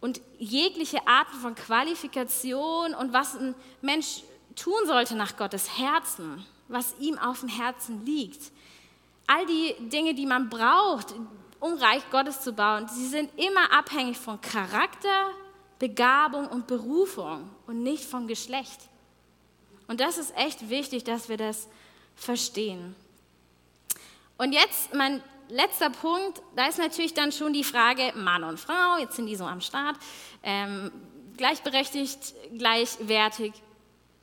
Und 0.00 0.20
jegliche 0.38 1.06
Arten 1.06 1.38
von 1.38 1.54
Qualifikation 1.54 2.94
und 2.94 3.12
was 3.12 3.34
ein 3.34 3.54
Mensch 3.82 4.22
tun 4.56 4.86
sollte 4.86 5.14
nach 5.14 5.36
Gottes 5.36 5.78
Herzen, 5.78 6.44
was 6.68 6.94
ihm 6.98 7.18
auf 7.18 7.40
dem 7.40 7.48
Herzen 7.48 8.04
liegt. 8.04 8.52
All 9.26 9.44
die 9.46 9.74
Dinge, 9.88 10.14
die 10.14 10.26
man 10.26 10.48
braucht, 10.48 11.14
um 11.60 11.74
Reich 11.74 12.08
Gottes 12.10 12.40
zu 12.40 12.52
bauen, 12.52 12.88
sie 12.88 13.06
sind 13.06 13.30
immer 13.38 13.72
abhängig 13.72 14.16
von 14.16 14.40
Charakter, 14.40 15.30
Begabung 15.78 16.46
und 16.48 16.66
Berufung 16.66 17.48
und 17.66 17.82
nicht 17.82 18.04
vom 18.04 18.26
Geschlecht. 18.26 18.80
Und 19.86 20.00
das 20.00 20.18
ist 20.18 20.36
echt 20.36 20.68
wichtig, 20.68 21.04
dass 21.04 21.28
wir 21.28 21.36
das 21.36 21.68
verstehen. 22.16 22.94
Und 24.36 24.52
jetzt 24.52 24.94
mein 24.94 25.22
letzter 25.48 25.90
Punkt, 25.90 26.42
da 26.56 26.66
ist 26.66 26.78
natürlich 26.78 27.14
dann 27.14 27.32
schon 27.32 27.52
die 27.52 27.64
Frage 27.64 28.12
Mann 28.14 28.44
und 28.44 28.60
Frau, 28.60 28.98
jetzt 28.98 29.16
sind 29.16 29.26
die 29.26 29.36
so 29.36 29.44
am 29.44 29.60
Start, 29.60 29.96
ähm, 30.42 30.90
gleichberechtigt, 31.36 32.34
gleichwertig. 32.56 33.52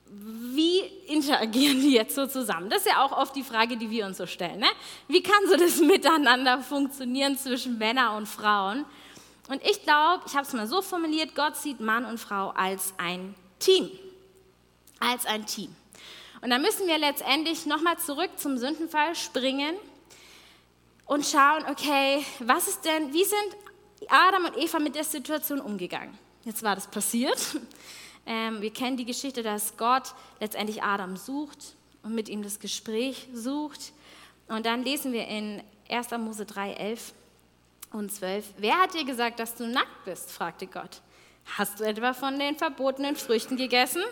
Wie 0.08 0.80
interagieren 1.08 1.82
die 1.82 1.94
jetzt 1.94 2.16
so 2.16 2.28
zusammen? 2.28 2.70
Das 2.70 2.82
ist 2.82 2.88
ja 2.88 3.04
auch 3.04 3.12
oft 3.12 3.36
die 3.36 3.44
Frage, 3.44 3.76
die 3.76 3.90
wir 3.90 4.06
uns 4.06 4.18
so 4.18 4.28
stellen. 4.28 4.60
Ne? 4.60 4.68
Wie 5.08 5.24
kann 5.24 5.50
so 5.50 5.58
das 5.58 5.80
Miteinander 5.82 6.62
funktionieren 6.62 7.38
zwischen 7.38 7.78
Männern 7.78 8.18
und 8.18 8.28
Frauen? 8.28 8.86
Und 9.48 9.62
ich 9.64 9.84
glaube, 9.84 10.24
ich 10.26 10.36
habe 10.36 10.46
es 10.46 10.54
mal 10.54 10.68
so 10.68 10.82
formuliert, 10.82 11.36
Gott 11.36 11.56
sieht 11.56 11.80
Mann 11.80 12.06
und 12.06 12.20
Frau 12.20 12.50
als 12.50 12.94
ein 12.98 13.36
Team. 13.60 13.90
Als 15.00 15.26
ein 15.26 15.46
Team. 15.46 15.76
Und 16.42 16.50
da 16.50 16.58
müssen 16.58 16.88
wir 16.88 16.98
letztendlich 16.98 17.66
nochmal 17.66 17.98
zurück 17.98 18.32
zum 18.38 18.58
Sündenfall 18.58 19.16
springen 19.16 19.76
und 21.06 21.26
schauen, 21.26 21.64
okay, 21.70 22.26
was 22.40 22.68
ist 22.68 22.86
denn, 22.86 23.14
wie 23.14 23.24
sind 23.24 24.10
Adam 24.10 24.46
und 24.46 24.58
Eva 24.58 24.80
mit 24.80 24.96
der 24.96 25.04
Situation 25.04 25.62
umgegangen? 25.62 26.18
Jetzt 26.44 26.64
war 26.64 26.76
das 26.76 26.88
passiert. 26.88 27.40
Ähm, 28.28 28.60
wir 28.60 28.74
kennen 28.74 28.98
die 28.98 29.06
Geschichte, 29.06 29.44
dass 29.44 29.78
Gott 29.78 30.16
letztendlich 30.40 30.82
Adam 30.82 31.16
sucht 31.16 31.76
und 32.02 32.16
mit 32.16 32.28
ihm 32.28 32.42
das 32.42 32.60
Gespräch 32.60 33.28
sucht. 33.32 33.94
Und 34.48 34.66
dann 34.66 34.84
lesen 34.84 35.14
wir 35.14 35.28
in 35.28 35.62
1. 35.92 36.10
Mose 36.18 36.44
3, 36.48 36.74
11 36.74 37.14
und 37.92 38.12
12. 38.12 38.46
Wer 38.58 38.78
hat 38.80 38.94
dir 38.94 39.06
gesagt, 39.06 39.40
dass 39.40 39.56
du 39.56 39.68
nackt 39.68 40.06
bist? 40.06 40.32
fragte 40.32 40.68
Gott. 40.68 41.02
Hast 41.58 41.80
du 41.80 41.84
etwa 41.84 42.14
von 42.14 42.38
den 42.40 42.58
verbotenen 42.58 43.16
Früchten 43.16 43.58
gegessen? 43.58 44.04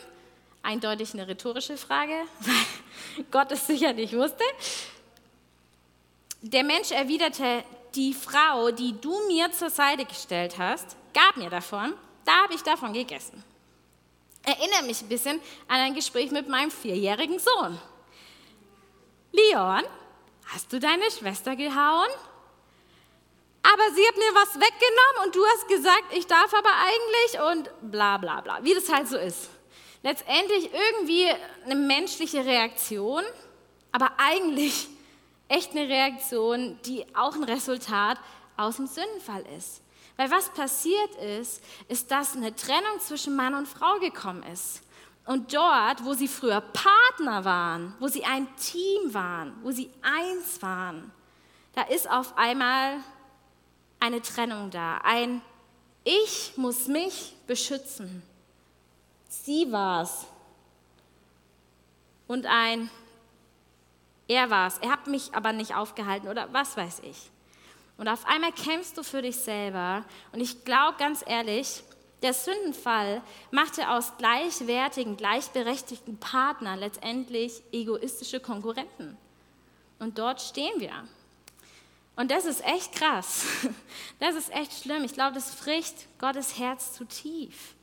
Eindeutig 0.61 1.13
eine 1.13 1.27
rhetorische 1.27 1.77
Frage, 1.77 2.13
weil 2.39 3.25
Gott 3.31 3.51
es 3.51 3.67
sicher 3.67 3.93
nicht 3.93 4.15
wusste. 4.15 4.43
Der 6.41 6.63
Mensch 6.63 6.91
erwiderte, 6.91 7.63
die 7.95 8.13
Frau, 8.13 8.71
die 8.71 8.99
du 8.99 9.27
mir 9.27 9.51
zur 9.51 9.69
Seite 9.69 10.05
gestellt 10.05 10.57
hast, 10.57 10.95
gab 11.13 11.37
mir 11.37 11.49
davon, 11.49 11.93
da 12.25 12.43
habe 12.43 12.53
ich 12.53 12.61
davon 12.61 12.93
gegessen. 12.93 13.43
Erinnere 14.43 14.83
mich 14.83 15.01
ein 15.01 15.07
bisschen 15.07 15.39
an 15.67 15.79
ein 15.79 15.93
Gespräch 15.93 16.31
mit 16.31 16.49
meinem 16.49 16.71
vierjährigen 16.71 17.39
Sohn. 17.39 17.79
Leon, 19.31 19.83
hast 20.47 20.71
du 20.71 20.79
deine 20.79 21.09
Schwester 21.11 21.55
gehauen? 21.55 22.09
Aber 23.63 23.95
sie 23.95 24.05
hat 24.05 24.17
mir 24.17 24.35
was 24.35 24.55
weggenommen 24.55 25.25
und 25.25 25.35
du 25.35 25.45
hast 25.45 25.67
gesagt, 25.67 26.03
ich 26.11 26.27
darf 26.27 26.53
aber 26.53 26.69
eigentlich 26.69 27.51
und 27.51 27.91
bla 27.91 28.17
bla 28.17 28.41
bla, 28.41 28.59
wie 28.61 28.73
das 28.73 28.91
halt 28.91 29.07
so 29.07 29.17
ist. 29.17 29.49
Letztendlich 30.03 30.69
irgendwie 30.73 31.29
eine 31.63 31.75
menschliche 31.75 32.45
Reaktion, 32.45 33.23
aber 33.93 34.11
eigentlich 34.17 34.89
echt 35.47 35.71
eine 35.71 35.87
Reaktion, 35.87 36.77
die 36.85 37.05
auch 37.15 37.35
ein 37.35 37.43
Resultat 37.43 38.19
aus 38.57 38.75
dem 38.75 38.87
Sündenfall 38.87 39.45
ist. 39.57 39.81
Weil 40.17 40.29
was 40.29 40.49
passiert 40.49 41.15
ist, 41.15 41.63
ist, 41.87 42.11
dass 42.11 42.35
eine 42.35 42.55
Trennung 42.55 42.99
zwischen 42.99 43.35
Mann 43.35 43.55
und 43.55 43.67
Frau 43.67 43.97
gekommen 43.99 44.43
ist. 44.43 44.81
Und 45.25 45.53
dort, 45.53 46.03
wo 46.03 46.13
sie 46.13 46.27
früher 46.27 46.61
Partner 46.61 47.45
waren, 47.45 47.95
wo 47.99 48.07
sie 48.07 48.25
ein 48.25 48.47
Team 48.57 49.13
waren, 49.13 49.57
wo 49.63 49.71
sie 49.71 49.89
eins 50.01 50.61
waren, 50.61 51.11
da 51.73 51.83
ist 51.83 52.09
auf 52.09 52.37
einmal 52.37 52.97
eine 54.03 54.21
Trennung 54.21 54.69
da. 54.69 54.97
Ein 54.97 55.41
Ich 56.03 56.57
muss 56.57 56.87
mich 56.87 57.35
beschützen. 57.47 58.21
Sie 59.29 59.71
war's. 59.71 60.25
Und 62.27 62.45
ein 62.45 62.89
Er 64.27 64.49
war's. 64.49 64.77
Er 64.79 64.91
hat 64.91 65.07
mich 65.07 65.33
aber 65.33 65.53
nicht 65.53 65.73
aufgehalten 65.75 66.27
oder 66.27 66.51
was 66.51 66.75
weiß 66.75 66.99
ich. 67.03 67.31
Und 67.97 68.09
auf 68.09 68.25
einmal 68.25 68.51
kämpfst 68.51 68.97
du 68.97 69.03
für 69.03 69.21
dich 69.21 69.37
selber. 69.37 70.03
Und 70.33 70.41
ich 70.41 70.65
glaube 70.65 70.97
ganz 70.97 71.23
ehrlich, 71.25 71.83
Der 72.23 72.33
Sündenfall 72.33 73.21
machte 73.51 73.89
aus 73.89 74.13
gleichwertigen, 74.17 75.17
gleichberechtigten 75.17 76.17
Partnern 76.17 76.79
letztendlich 76.79 77.61
egoistische 77.73 78.39
Konkurrenten. 78.39 79.17
Und 79.99 80.17
dort 80.17 80.41
stehen 80.41 80.79
wir. 80.79 81.05
Und 82.15 82.29
das 82.29 82.45
ist 82.45 82.63
echt 82.65 82.93
krass. 82.95 83.45
Das 84.19 84.35
ist 84.35 84.53
echt 84.53 84.71
schlimm. 84.83 85.03
Ich 85.03 85.13
glaube, 85.13 85.33
das 85.33 85.53
fricht 85.53 86.07
Gottes 86.17 86.57
Herz 86.57 86.93
zu 86.93 87.05
tief. 87.05 87.75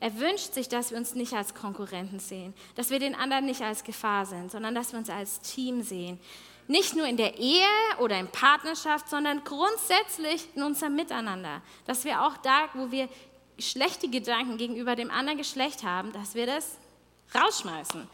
Er 0.00 0.18
wünscht 0.18 0.52
sich, 0.52 0.68
dass 0.68 0.90
wir 0.90 0.98
uns 0.98 1.14
nicht 1.14 1.34
als 1.34 1.54
Konkurrenten 1.54 2.18
sehen, 2.18 2.52
dass 2.74 2.90
wir 2.90 2.98
den 2.98 3.14
anderen 3.14 3.46
nicht 3.46 3.62
als 3.62 3.84
Gefahr 3.84 4.26
sind, 4.26 4.50
sondern 4.50 4.74
dass 4.74 4.92
wir 4.92 4.98
uns 4.98 5.08
als 5.08 5.40
Team 5.40 5.82
sehen. 5.82 6.18
Nicht 6.66 6.96
nur 6.96 7.06
in 7.06 7.16
der 7.16 7.38
Ehe 7.38 7.68
oder 8.00 8.18
in 8.18 8.26
Partnerschaft, 8.26 9.08
sondern 9.08 9.44
grundsätzlich 9.44 10.48
in 10.56 10.62
unserem 10.62 10.96
Miteinander. 10.96 11.62
Dass 11.86 12.04
wir 12.04 12.22
auch 12.22 12.36
da, 12.38 12.68
wo 12.74 12.90
wir 12.90 13.08
schlechte 13.58 14.08
Gedanken 14.08 14.56
gegenüber 14.56 14.96
dem 14.96 15.10
anderen 15.10 15.38
Geschlecht 15.38 15.84
haben, 15.84 16.12
dass 16.12 16.34
wir 16.34 16.46
das 16.46 16.78
rausschmeißen. 17.34 18.08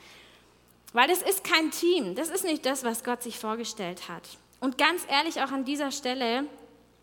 Weil 0.93 1.09
das 1.09 1.23
ist 1.23 1.45
kein 1.45 1.71
Team, 1.71 2.15
das 2.15 2.29
ist 2.29 2.45
nicht 2.45 2.67
das, 2.67 2.85
was 2.85 3.05
Gott 3.05 3.23
sich 3.23 3.39
vorgestellt 3.39 4.09
hat. 4.09 4.25
Und 4.61 4.79
ganz 4.79 5.03
ehrlich, 5.09 5.43
auch 5.43 5.51
an 5.51 5.65
dieser 5.65 5.91
Stelle, 5.91 6.45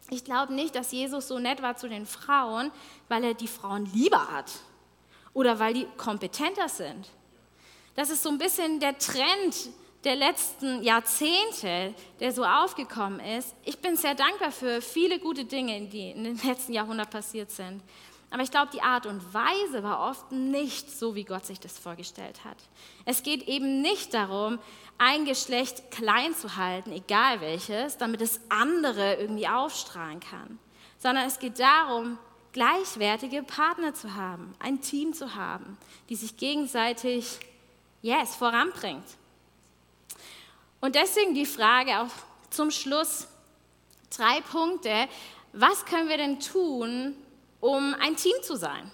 ich 0.09 0.23
glaube 0.23 0.53
nicht, 0.53 0.75
dass 0.75 0.91
Jesus 0.91 1.27
so 1.27 1.39
nett 1.39 1.61
war 1.61 1.75
zu 1.75 1.89
den 1.89 2.05
Frauen, 2.05 2.71
weil 3.09 3.23
er 3.23 3.33
die 3.33 3.47
Frauen 3.47 3.89
lieber 3.93 4.31
hat 4.31 4.51
oder 5.33 5.59
weil 5.59 5.73
die 5.73 5.87
kompetenter 5.97 6.69
sind. 6.69 7.09
Das 7.95 8.09
ist 8.09 8.23
so 8.23 8.29
ein 8.29 8.37
bisschen 8.37 8.79
der 8.79 8.97
Trend 8.97 9.69
der 10.03 10.15
letzten 10.15 10.83
Jahrzehnte, 10.83 11.93
der 12.19 12.31
so 12.31 12.45
aufgekommen 12.45 13.19
ist. 13.19 13.55
Ich 13.65 13.79
bin 13.79 13.97
sehr 13.97 14.15
dankbar 14.15 14.51
für 14.51 14.81
viele 14.81 15.19
gute 15.19 15.45
Dinge, 15.45 15.81
die 15.87 16.11
in 16.11 16.23
den 16.23 16.39
letzten 16.43 16.73
Jahrhunderten 16.73 17.11
passiert 17.11 17.51
sind. 17.51 17.81
Aber 18.29 18.43
ich 18.43 18.51
glaube, 18.51 18.71
die 18.73 18.81
Art 18.81 19.05
und 19.05 19.33
Weise 19.33 19.83
war 19.83 20.09
oft 20.09 20.31
nicht 20.31 20.91
so, 20.91 21.15
wie 21.15 21.23
Gott 21.23 21.45
sich 21.45 21.59
das 21.59 21.77
vorgestellt 21.77 22.43
hat. 22.43 22.57
Es 23.05 23.23
geht 23.23 23.47
eben 23.47 23.81
nicht 23.81 24.13
darum, 24.13 24.59
ein 24.97 25.25
Geschlecht 25.25 25.91
klein 25.91 26.35
zu 26.35 26.57
halten, 26.57 26.91
egal 26.91 27.39
welches, 27.39 27.97
damit 27.97 28.19
das 28.19 28.41
andere 28.49 29.15
irgendwie 29.15 29.47
aufstrahlen 29.47 30.19
kann, 30.19 30.59
sondern 30.97 31.25
es 31.25 31.39
geht 31.39 31.59
darum, 31.59 32.17
gleichwertige 32.51 33.43
Partner 33.43 33.93
zu 33.93 34.15
haben, 34.15 34.55
ein 34.59 34.81
Team 34.81 35.13
zu 35.13 35.35
haben, 35.35 35.77
die 36.09 36.15
sich 36.15 36.35
gegenseitig, 36.37 37.39
yes, 38.01 38.35
voranbringt. 38.35 39.05
Und 40.81 40.95
deswegen 40.95 41.33
die 41.33 41.45
Frage 41.45 41.99
auch 41.99 42.09
zum 42.49 42.71
Schluss, 42.71 43.27
drei 44.09 44.41
Punkte, 44.41 45.07
was 45.53 45.85
können 45.85 46.09
wir 46.09 46.17
denn 46.17 46.39
tun, 46.39 47.15
um 47.59 47.95
ein 47.99 48.15
Team 48.15 48.35
zu 48.41 48.55
sein. 48.55 48.91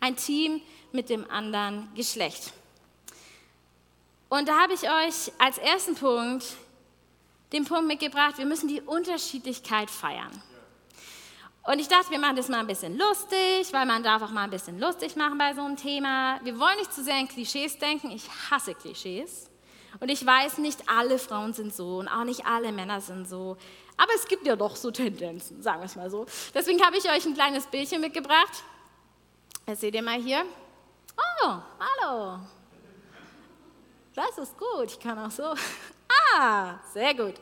Ein 0.00 0.16
Team 0.16 0.60
mit 0.92 1.10
dem 1.10 1.28
anderen 1.30 1.88
Geschlecht. 1.94 2.52
Und 4.28 4.48
da 4.48 4.60
habe 4.60 4.74
ich 4.74 4.82
euch 4.82 5.32
als 5.38 5.58
ersten 5.58 5.94
Punkt 5.94 6.44
den 7.52 7.64
Punkt 7.64 7.86
mitgebracht, 7.86 8.36
wir 8.36 8.44
müssen 8.44 8.68
die 8.68 8.82
Unterschiedlichkeit 8.82 9.88
feiern. 9.88 10.30
Und 11.64 11.80
ich 11.80 11.88
dachte, 11.88 12.10
wir 12.10 12.18
machen 12.18 12.36
das 12.36 12.48
mal 12.48 12.60
ein 12.60 12.66
bisschen 12.66 12.96
lustig, 12.96 13.72
weil 13.72 13.84
man 13.84 14.02
darf 14.02 14.22
auch 14.22 14.30
mal 14.30 14.44
ein 14.44 14.50
bisschen 14.50 14.78
lustig 14.78 15.16
machen 15.16 15.36
bei 15.36 15.54
so 15.54 15.62
einem 15.62 15.76
Thema. 15.76 16.40
Wir 16.42 16.58
wollen 16.58 16.78
nicht 16.78 16.92
zu 16.92 17.02
sehr 17.02 17.18
in 17.18 17.28
Klischees 17.28 17.78
denken. 17.78 18.10
Ich 18.10 18.24
hasse 18.50 18.74
Klischees. 18.74 19.50
Und 20.00 20.10
ich 20.10 20.24
weiß, 20.24 20.58
nicht 20.58 20.88
alle 20.88 21.18
Frauen 21.18 21.52
sind 21.52 21.74
so 21.74 21.98
und 21.98 22.08
auch 22.08 22.24
nicht 22.24 22.46
alle 22.46 22.72
Männer 22.72 23.00
sind 23.00 23.28
so. 23.28 23.56
Aber 23.98 24.14
es 24.14 24.26
gibt 24.26 24.46
ja 24.46 24.56
doch 24.56 24.76
so 24.76 24.90
Tendenzen, 24.90 25.60
sagen 25.62 25.80
wir 25.80 25.86
es 25.86 25.96
mal 25.96 26.08
so. 26.08 26.24
Deswegen 26.54 26.82
habe 26.82 26.96
ich 26.96 27.04
euch 27.10 27.26
ein 27.26 27.34
kleines 27.34 27.66
Bildchen 27.66 28.00
mitgebracht. 28.00 28.62
Das 29.66 29.80
seht 29.80 29.94
ihr 29.94 30.02
mal 30.02 30.22
hier. 30.22 30.44
Oh, 31.44 31.56
hallo. 31.78 32.38
Das 34.14 34.38
ist 34.38 34.56
gut, 34.56 34.86
ich 34.86 34.98
kann 34.98 35.18
auch 35.18 35.30
so. 35.30 35.54
Ah, 36.36 36.78
sehr 36.92 37.14
gut. 37.14 37.34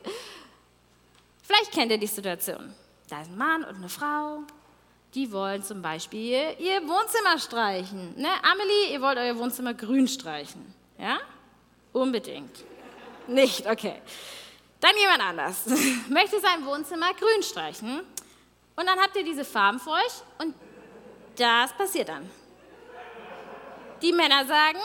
Vielleicht 1.42 1.72
kennt 1.72 1.90
ihr 1.90 1.98
die 1.98 2.06
Situation. 2.06 2.72
Da 3.08 3.22
ist 3.22 3.30
ein 3.30 3.36
Mann 3.36 3.64
und 3.64 3.76
eine 3.76 3.88
Frau, 3.88 4.42
die 5.14 5.30
wollen 5.32 5.62
zum 5.62 5.82
Beispiel 5.82 6.54
ihr 6.58 6.82
Wohnzimmer 6.88 7.38
streichen. 7.38 8.14
Ne? 8.16 8.28
Amelie, 8.42 8.92
ihr 8.92 9.00
wollt 9.02 9.18
euer 9.18 9.36
Wohnzimmer 9.38 9.74
grün 9.74 10.06
streichen. 10.08 10.74
Ja? 10.98 11.18
Unbedingt. 11.92 12.64
Nicht, 13.26 13.66
okay. 13.68 14.00
Dann 14.80 14.96
jemand 14.98 15.20
anders 15.20 15.66
möchte 16.08 16.40
sein 16.40 16.64
Wohnzimmer 16.64 17.14
grün 17.14 17.42
streichen 17.42 18.00
und 18.76 18.86
dann 18.86 18.98
habt 19.00 19.16
ihr 19.16 19.24
diese 19.24 19.44
Farben 19.44 19.80
vor 19.80 19.94
euch 19.94 20.22
und 20.38 20.54
das 21.36 21.72
passiert 21.72 22.08
dann. 22.08 22.28
Die 24.02 24.12
Männer 24.12 24.44
sagen 24.46 24.80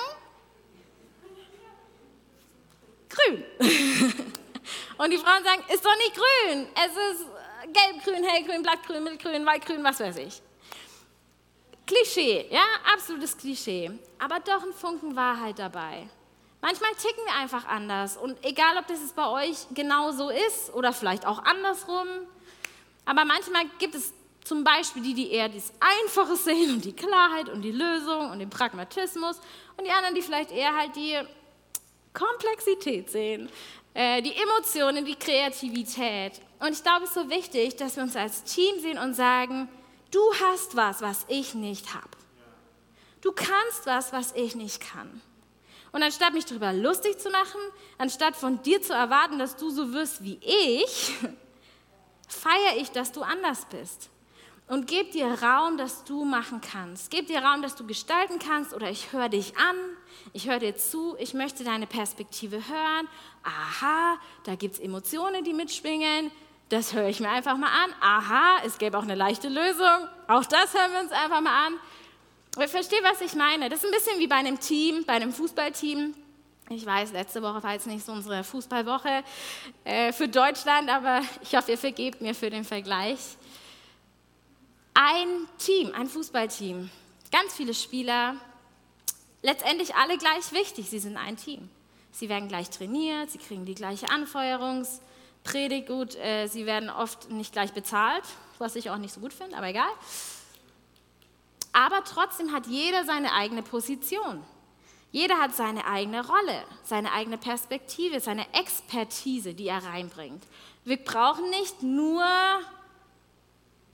grün. 3.12 3.44
und 4.98 5.12
die 5.12 5.18
Frauen 5.18 5.44
sagen, 5.44 5.64
ist 5.74 5.86
doch 5.86 5.96
nicht 5.98 6.16
grün. 6.16 6.68
Es 6.76 6.92
ist 6.92 7.26
gelb-grün, 7.74 8.24
hellgrün, 8.24 8.64
blattgrün, 8.64 9.04
mittelgrün, 9.04 9.46
waldgrün, 9.46 9.84
was 9.84 10.00
weiß 10.00 10.18
ich. 10.18 10.42
Klischee, 11.86 12.48
ja, 12.50 12.64
absolutes 12.94 13.38
Klischee. 13.38 13.92
Aber 14.20 14.40
doch 14.40 14.64
ein 14.64 14.74
Funken 14.74 15.16
Wahrheit 15.16 15.60
dabei. 15.60 16.08
Manchmal 16.62 16.92
ticken 16.92 17.26
wir 17.26 17.34
einfach 17.36 17.66
anders 17.66 18.18
und 18.18 18.38
egal, 18.46 18.78
ob 18.78 18.88
das 18.88 19.00
bei 19.14 19.28
euch 19.28 19.66
genau 19.74 20.12
so 20.12 20.30
ist 20.30 20.72
oder 20.74 20.94
vielleicht 20.94 21.26
auch 21.26 21.44
andersrum, 21.44 22.08
aber 23.06 23.26
manchmal 23.26 23.64
gibt 23.80 23.96
es 23.96 24.14
zum 24.44 24.64
Beispiel 24.64 25.02
die, 25.02 25.14
die 25.14 25.32
eher 25.32 25.50
das 25.50 25.74
Einfache 25.80 26.36
sehen 26.36 26.76
und 26.76 26.86
die 26.86 26.94
Klarheit 26.94 27.50
und 27.50 27.62
die 27.62 27.72
Lösung 27.72 28.30
und 28.32 28.40
den 28.40 28.50
Pragmatismus 28.50 29.38
und 29.78 29.86
die 29.86 29.92
anderen, 29.92 30.14
die 30.14 30.22
vielleicht 30.22 30.52
eher 30.52 30.76
halt 30.76 30.96
die 30.96 31.18
Komplexität 32.14 33.10
sehen, 33.10 33.50
äh, 33.94 34.22
die 34.22 34.36
Emotionen, 34.36 35.06
die 35.06 35.16
Kreativität. 35.16 36.42
Und 36.60 36.74
ich 36.74 36.84
glaube, 36.84 37.04
es 37.04 37.10
ist 37.10 37.16
so 37.16 37.30
wichtig, 37.30 37.76
dass 37.78 37.96
wir 37.96 38.04
uns 38.04 38.16
als 38.16 38.44
Team 38.44 38.80
sehen 38.82 38.98
und 38.98 39.16
sagen, 39.16 39.68
du 40.12 40.20
hast 40.44 40.76
was, 40.76 41.02
was 41.02 41.26
ich 41.28 41.54
nicht 41.54 41.94
habe. 41.94 42.10
Du 43.22 43.32
kannst 43.32 43.86
was, 43.86 44.14
was 44.14 44.34
ich 44.34 44.56
nicht 44.56 44.80
kann. 44.80 45.22
Und 45.92 46.04
anstatt 46.04 46.34
mich 46.34 46.46
darüber 46.46 46.72
lustig 46.72 47.20
zu 47.20 47.30
machen, 47.30 47.60
anstatt 47.98 48.36
von 48.36 48.62
dir 48.62 48.82
zu 48.82 48.94
erwarten, 48.94 49.40
dass 49.40 49.58
du 49.58 49.70
so 49.70 49.94
wirst 49.94 50.24
wie 50.24 50.40
ich, 50.42 51.14
feiere 52.28 52.78
ich, 52.78 52.92
dass 52.92 53.12
du 53.12 53.22
anders 53.22 53.66
bist. 53.66 54.10
Und 54.68 54.88
gebe 54.88 55.12
dir 55.12 55.26
Raum, 55.44 55.78
dass 55.78 56.06
du 56.06 56.24
machen 56.24 56.62
kannst. 56.62 57.12
Gebe 57.12 57.28
dir 57.28 57.44
Raum, 57.44 57.62
dass 57.62 57.76
du 57.76 57.86
gestalten 57.86 58.40
kannst 58.40 58.74
oder 58.74 58.90
ich 58.90 59.12
höre 59.12 59.28
dich 59.28 59.58
an, 59.58 59.76
ich 60.32 60.48
höre 60.48 60.60
dir 60.60 60.78
zu, 60.78 61.18
ich 61.20 61.34
möchte 61.34 61.66
deine 61.66 61.88
Perspektive 61.88 62.56
hören. 62.56 63.10
Aha, 63.44 64.18
da 64.46 64.56
gibt 64.56 64.76
es 64.76 64.80
Emotionen, 64.80 65.44
die 65.44 65.52
mitschwingen. 65.52 66.32
Das 66.70 66.94
höre 66.94 67.10
ich 67.10 67.20
mir 67.20 67.28
einfach 67.28 67.58
mal 67.58 67.68
an. 67.68 67.94
Aha, 68.00 68.62
es 68.64 68.78
gäbe 68.78 68.98
auch 68.98 69.04
eine 69.04 69.16
leichte 69.16 69.50
Lösung. 69.50 70.08
Auch 70.30 70.46
das 70.46 70.74
hören 70.74 70.94
wir 70.94 71.02
uns 71.02 71.12
einfach 71.12 71.42
mal 71.42 71.68
an. 71.68 71.74
Ich 72.60 72.70
verstehe, 72.70 73.00
was 73.02 73.22
ich 73.22 73.34
meine. 73.34 73.70
Das 73.70 73.80
ist 73.80 73.86
ein 73.86 73.92
bisschen 73.92 74.20
wie 74.20 74.28
bei 74.28 74.36
einem 74.36 74.60
Team, 74.60 75.06
bei 75.06 75.14
einem 75.14 75.32
Fußballteam. 75.32 76.14
Ich 76.70 76.86
weiß, 76.86 77.14
letzte 77.14 77.42
Woche 77.42 77.64
war 77.64 77.74
jetzt 77.74 77.88
nicht 77.88 78.06
so 78.06 78.12
unsere 78.12 78.44
Fußballwoche 78.44 79.24
äh, 79.86 80.12
für 80.12 80.28
Deutschland, 80.28 80.90
aber 80.90 81.22
ich 81.42 81.56
hoffe, 81.56 81.72
ihr 81.72 81.78
vergebt 81.78 82.20
mir 82.20 82.36
für 82.36 82.50
den 82.50 82.66
Vergleich. 82.66 83.20
Ein 84.94 85.48
Team, 85.58 85.94
ein 85.96 86.08
Fußballteam, 86.08 86.90
ganz 87.32 87.54
viele 87.54 87.74
Spieler, 87.74 88.36
letztendlich 89.42 89.96
alle 89.96 90.18
gleich 90.18 90.52
wichtig. 90.52 90.90
Sie 90.90 91.00
sind 91.00 91.16
ein 91.16 91.38
Team. 91.38 91.70
Sie 92.12 92.28
werden 92.28 92.50
gleich 92.50 92.70
trainiert, 92.70 93.32
sie 93.32 93.38
kriegen 93.38 93.66
die 93.66 93.76
gleiche 93.76 94.10
Anfeuerungspredigt 94.10 95.88
gut, 95.88 96.16
äh, 96.16 96.48
sie 96.48 96.66
werden 96.66 96.90
oft 96.90 97.30
nicht 97.32 97.54
gleich 97.54 97.72
bezahlt, 97.72 98.24
was 98.60 98.76
ich 98.76 98.90
auch 98.90 98.98
nicht 98.98 99.14
so 99.14 99.22
gut 99.22 99.32
finde, 99.32 99.56
aber 99.56 99.68
egal. 99.68 99.90
Aber 101.74 102.04
trotzdem 102.04 102.52
hat 102.52 102.68
jeder 102.68 103.06
seine 103.06 103.34
eigene 103.34 103.64
Position. 103.64 104.44
Jeder 105.12 105.40
hat 105.40 105.56
seine 105.56 105.86
eigene 105.86 106.26
Rolle, 106.26 106.64
seine 106.84 107.12
eigene 107.12 107.38
Perspektive, 107.38 108.20
seine 108.20 108.46
Expertise, 108.54 109.54
die 109.54 109.68
er 109.68 109.84
reinbringt. 109.84 110.44
Wir 110.86 110.98
brauchen 110.98 111.50
nicht 111.50 111.84
nur 111.84 112.26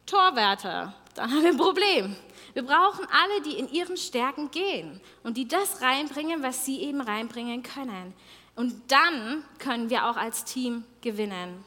Torwärter, 0.06 0.94
dann 1.16 1.32
haben 1.32 1.42
wir 1.42 1.50
ein 1.50 1.58
Problem. 1.58 2.16
Wir 2.54 2.64
brauchen 2.64 3.06
alle, 3.12 3.42
die 3.42 3.58
in 3.58 3.72
ihren 3.72 3.98
Stärken 3.98 4.52
gehen 4.52 5.02
und 5.24 5.38
die 5.38 5.48
das 5.48 5.82
reinbringen, 5.82 6.44
was 6.44 6.66
sie 6.66 6.82
eben 6.82 7.02
reinbringen 7.02 7.64
können. 7.64 8.14
Und 8.56 8.92
dann 8.92 9.44
können 9.60 9.90
wir 9.90 10.06
auch 10.06 10.18
als 10.18 10.46
Team 10.46 10.84
gewinnen. 11.02 11.64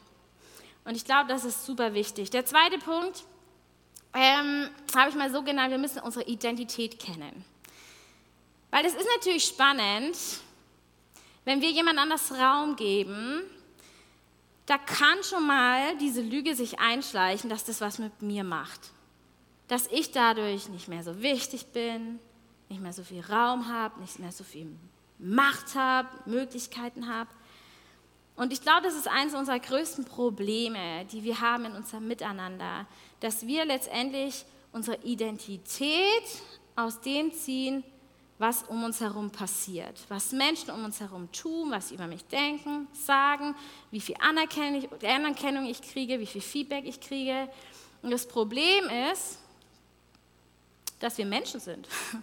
Und 0.83 0.95
ich 0.95 1.05
glaube, 1.05 1.27
das 1.27 1.45
ist 1.45 1.65
super 1.65 1.93
wichtig. 1.93 2.29
Der 2.31 2.45
zweite 2.45 2.77
Punkt, 2.79 3.23
ähm, 4.13 4.69
habe 4.95 5.09
ich 5.09 5.15
mal 5.15 5.31
so 5.31 5.41
genannt, 5.43 5.71
wir 5.71 5.77
müssen 5.77 5.99
unsere 5.99 6.25
Identität 6.25 6.99
kennen. 6.99 7.45
Weil 8.69 8.85
es 8.85 8.93
ist 8.93 9.07
natürlich 9.17 9.45
spannend, 9.45 10.17
wenn 11.45 11.61
wir 11.61 11.71
jemand 11.71 11.99
anders 11.99 12.31
Raum 12.31 12.75
geben, 12.75 13.41
da 14.65 14.77
kann 14.77 15.23
schon 15.23 15.45
mal 15.45 15.97
diese 15.97 16.21
Lüge 16.21 16.55
sich 16.55 16.79
einschleichen, 16.79 17.49
dass 17.49 17.65
das 17.65 17.81
was 17.81 17.99
mit 17.99 18.21
mir 18.21 18.43
macht. 18.43 18.91
dass 19.71 19.87
ich 19.87 20.11
dadurch 20.11 20.67
nicht 20.67 20.89
mehr 20.89 21.01
so 21.01 21.21
wichtig 21.21 21.67
bin, 21.67 22.19
nicht 22.67 22.81
mehr 22.81 22.91
so 22.91 23.05
viel 23.05 23.21
Raum 23.21 23.69
habe, 23.69 24.01
nicht 24.01 24.19
mehr 24.19 24.33
so 24.33 24.43
viel 24.43 24.67
Macht 25.17 25.75
habe, 25.75 26.09
Möglichkeiten 26.25 27.07
habe. 27.07 27.29
Und 28.35 28.53
ich 28.53 28.61
glaube, 28.61 28.83
das 28.83 28.95
ist 28.95 29.07
eines 29.07 29.33
unserer 29.33 29.59
größten 29.59 30.05
Probleme, 30.05 31.05
die 31.11 31.23
wir 31.23 31.41
haben 31.41 31.65
in 31.65 31.73
unserem 31.73 32.07
Miteinander, 32.07 32.87
dass 33.19 33.45
wir 33.45 33.65
letztendlich 33.65 34.45
unsere 34.71 34.97
Identität 35.03 36.23
aus 36.75 37.01
dem 37.01 37.33
ziehen, 37.33 37.83
was 38.41 38.63
um 38.63 38.83
uns 38.83 38.99
herum 38.99 39.29
passiert, 39.29 39.99
was 40.07 40.31
Menschen 40.31 40.71
um 40.71 40.83
uns 40.83 40.99
herum 40.99 41.31
tun, 41.31 41.69
was 41.69 41.89
sie 41.89 41.95
über 41.95 42.07
mich 42.07 42.25
denken, 42.25 42.87
sagen, 42.93 43.53
wie 43.91 44.01
viel 44.01 44.15
Anerkennung 44.19 45.65
ich 45.67 45.81
kriege, 45.81 46.19
wie 46.19 46.25
viel 46.25 46.41
Feedback 46.41 46.85
ich 46.85 46.99
kriege. 46.99 47.47
Und 48.01 48.09
das 48.09 48.27
Problem 48.27 48.85
ist, 49.11 49.37
dass 50.99 51.17
wir 51.17 51.25
Menschen 51.25 51.59
sind. 51.59 51.87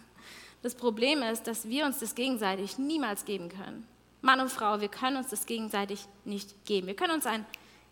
Das 0.61 0.75
Problem 0.75 1.23
ist, 1.23 1.47
dass 1.47 1.69
wir 1.69 1.87
uns 1.87 2.01
das 2.01 2.17
gegenseitig 2.17 2.79
niemals 2.79 3.25
geben 3.25 3.49
können. 3.49 3.87
Mann 4.21 4.41
und 4.41 4.51
Frau, 4.51 4.81
wir 4.81 4.89
können 4.89 5.17
uns 5.17 5.29
das 5.29 5.47
gegenseitig 5.47 6.07
nicht 6.25 6.65
geben. 6.65 6.87
Wir 6.87 6.97
können 6.97 7.15
uns 7.15 7.27
ein, 7.27 7.47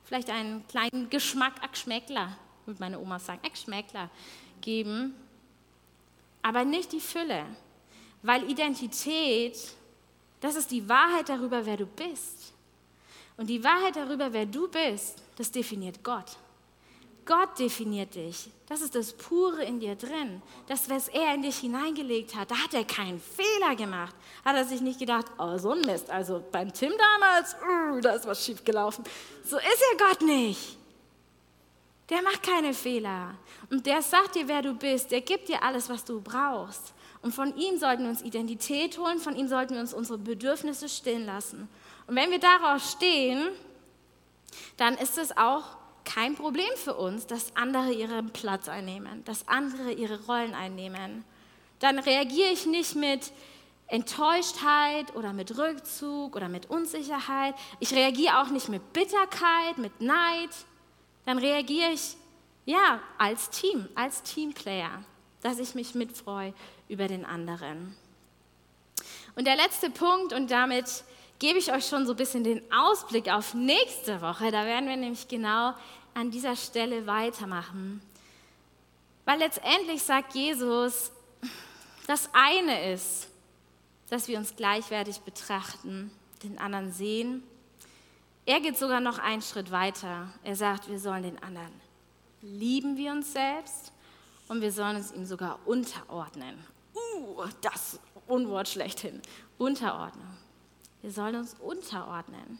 vielleicht 0.04 0.30
einen 0.30 0.66
kleinen 0.66 1.08
Geschmack, 1.08 1.54
Geschmäckler, 1.70 2.36
würde 2.64 2.80
meine 2.80 2.98
Oma 2.98 3.18
sagen, 3.18 3.40
Geschmäckler 3.48 4.10
geben, 4.60 5.14
aber 6.42 6.64
nicht 6.64 6.92
die 6.92 7.00
Fülle. 7.00 7.44
Weil 8.22 8.50
Identität, 8.50 9.56
das 10.40 10.56
ist 10.56 10.70
die 10.70 10.88
Wahrheit 10.88 11.28
darüber, 11.28 11.64
wer 11.64 11.76
du 11.76 11.86
bist. 11.86 12.52
Und 13.36 13.48
die 13.48 13.62
Wahrheit 13.62 13.96
darüber, 13.96 14.32
wer 14.32 14.46
du 14.46 14.68
bist, 14.68 15.22
das 15.36 15.50
definiert 15.50 16.02
Gott. 16.02 16.36
Gott 17.26 17.58
definiert 17.58 18.14
dich. 18.14 18.48
Das 18.68 18.80
ist 18.80 18.94
das 18.94 19.12
Pure 19.12 19.64
in 19.64 19.80
dir 19.80 19.96
drin. 19.96 20.40
Das, 20.68 20.88
was 20.88 21.08
er 21.08 21.34
in 21.34 21.42
dich 21.42 21.58
hineingelegt 21.58 22.34
hat, 22.34 22.50
da 22.50 22.56
hat 22.56 22.72
er 22.72 22.84
keinen 22.84 23.20
Fehler 23.20 23.74
gemacht. 23.76 24.14
Hat 24.44 24.56
er 24.56 24.64
sich 24.64 24.80
nicht 24.80 25.00
gedacht, 25.00 25.26
oh, 25.38 25.58
so 25.58 25.72
ein 25.72 25.80
Mist. 25.80 26.08
Also 26.08 26.42
beim 26.52 26.72
Tim 26.72 26.92
damals, 26.96 27.54
uh, 27.54 28.00
da 28.00 28.12
ist 28.12 28.26
was 28.26 28.44
schief 28.44 28.64
gelaufen. 28.64 29.04
So 29.44 29.56
ist 29.56 29.82
er 29.92 30.06
Gott 30.06 30.22
nicht. 30.22 30.78
Der 32.08 32.22
macht 32.22 32.42
keine 32.44 32.72
Fehler. 32.72 33.34
Und 33.70 33.84
der 33.86 34.00
sagt 34.02 34.36
dir, 34.36 34.46
wer 34.46 34.62
du 34.62 34.74
bist. 34.74 35.10
Der 35.10 35.20
gibt 35.20 35.48
dir 35.48 35.62
alles, 35.62 35.88
was 35.88 36.04
du 36.04 36.20
brauchst. 36.20 36.94
Und 37.22 37.34
von 37.34 37.56
ihm 37.56 37.78
sollten 37.78 38.04
wir 38.04 38.10
uns 38.10 38.22
Identität 38.22 38.98
holen, 38.98 39.18
von 39.18 39.34
ihm 39.34 39.48
sollten 39.48 39.74
wir 39.74 39.80
uns 39.80 39.92
unsere 39.92 40.18
Bedürfnisse 40.18 40.88
stillen 40.88 41.26
lassen. 41.26 41.68
Und 42.06 42.14
wenn 42.14 42.30
wir 42.30 42.38
darauf 42.38 42.80
stehen, 42.82 43.48
dann 44.76 44.94
ist 44.94 45.18
es 45.18 45.36
auch 45.36 45.64
kein 46.06 46.34
Problem 46.36 46.70
für 46.76 46.94
uns, 46.94 47.26
dass 47.26 47.54
andere 47.54 47.92
ihren 47.92 48.30
Platz 48.30 48.68
einnehmen, 48.68 49.22
dass 49.24 49.46
andere 49.48 49.92
ihre 49.92 50.24
Rollen 50.24 50.54
einnehmen. 50.54 51.24
Dann 51.80 51.98
reagiere 51.98 52.48
ich 52.48 52.64
nicht 52.64 52.94
mit 52.94 53.32
Enttäuschtheit 53.88 55.14
oder 55.14 55.32
mit 55.32 55.58
Rückzug 55.58 56.34
oder 56.34 56.48
mit 56.48 56.70
Unsicherheit. 56.70 57.54
Ich 57.80 57.92
reagiere 57.92 58.40
auch 58.40 58.48
nicht 58.48 58.68
mit 58.68 58.92
Bitterkeit, 58.92 59.76
mit 59.76 60.00
Neid. 60.00 60.50
Dann 61.26 61.38
reagiere 61.38 61.90
ich 61.90 62.16
ja 62.64 63.00
als 63.18 63.50
Team, 63.50 63.88
als 63.94 64.22
Teamplayer, 64.22 65.04
dass 65.42 65.58
ich 65.58 65.74
mich 65.74 65.94
mitfreue 65.94 66.54
über 66.88 67.08
den 67.08 67.24
anderen. 67.24 67.94
Und 69.34 69.46
der 69.46 69.56
letzte 69.56 69.90
Punkt, 69.90 70.32
und 70.32 70.50
damit 70.50 71.04
gebe 71.38 71.58
ich 71.58 71.72
euch 71.72 71.86
schon 71.86 72.06
so 72.06 72.12
ein 72.12 72.16
bisschen 72.16 72.44
den 72.44 72.62
Ausblick 72.72 73.28
auf 73.30 73.54
nächste 73.54 74.20
Woche. 74.20 74.50
Da 74.50 74.64
werden 74.64 74.88
wir 74.88 74.96
nämlich 74.96 75.28
genau 75.28 75.74
an 76.16 76.30
dieser 76.30 76.56
Stelle 76.56 77.06
weitermachen. 77.06 78.00
Weil 79.26 79.38
letztendlich 79.38 80.02
sagt 80.02 80.34
Jesus, 80.34 81.12
das 82.06 82.30
eine 82.32 82.92
ist, 82.92 83.28
dass 84.08 84.26
wir 84.26 84.38
uns 84.38 84.56
gleichwertig 84.56 85.20
betrachten, 85.20 86.10
den 86.42 86.58
anderen 86.58 86.90
sehen. 86.92 87.42
Er 88.46 88.60
geht 88.60 88.78
sogar 88.78 89.00
noch 89.00 89.18
einen 89.18 89.42
Schritt 89.42 89.70
weiter. 89.70 90.32
Er 90.42 90.56
sagt, 90.56 90.88
wir 90.88 90.98
sollen 90.98 91.24
den 91.24 91.42
anderen 91.42 91.72
lieben 92.40 92.96
wie 92.96 93.10
uns 93.10 93.32
selbst 93.32 93.92
und 94.48 94.60
wir 94.60 94.72
sollen 94.72 94.96
uns 94.96 95.12
ihm 95.12 95.26
sogar 95.26 95.58
unterordnen. 95.66 96.56
Uh, 96.94 97.44
das 97.60 97.98
Unwort 98.26 98.68
schlechthin. 98.68 99.20
Unterordnung. 99.58 100.36
Wir 101.02 101.10
sollen 101.10 101.36
uns 101.36 101.54
unterordnen. 101.54 102.58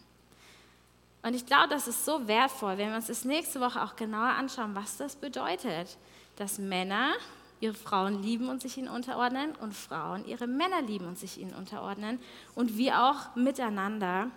Und 1.27 1.35
ich 1.35 1.45
glaube, 1.45 1.67
das 1.71 1.89
ist 1.89 2.05
so 2.05 2.29
wertvoll, 2.29 2.79
wenn 2.79 2.91
wir 2.91 2.95
uns 2.95 3.09
das 3.09 3.25
nächste 3.25 3.61
Woche 3.61 3.83
auch 3.83 3.97
genauer 3.97 4.29
anschauen, 4.29 4.77
was 4.77 4.97
das 4.97 5.17
bedeutet, 5.17 5.99
dass 6.37 6.59
Männer 6.59 7.15
ihre 7.59 7.75
Frauen 7.75 8.23
lieben 8.23 8.49
und 8.49 8.62
sich 8.62 8.79
ihnen 8.79 8.87
unterordnen 8.87 9.53
und 9.57 9.75
Frauen 9.75 10.25
ihre 10.25 10.47
Männer 10.47 10.83
lieben 10.83 11.09
und 11.09 11.19
sich 11.19 11.39
ihnen 11.39 11.53
unterordnen 11.53 12.21
und 12.55 12.79
wir 12.79 13.03
auch 13.03 13.35
miteinander. 13.35 14.31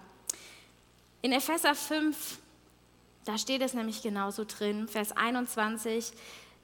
In 1.22 1.32
Epheser 1.32 1.76
5, 1.76 2.40
da 3.24 3.38
steht 3.38 3.62
es 3.62 3.76
nämlich 3.76 4.02
genauso 4.02 4.44
drin, 4.44 4.88
Vers 4.88 5.16
21, 5.16 6.12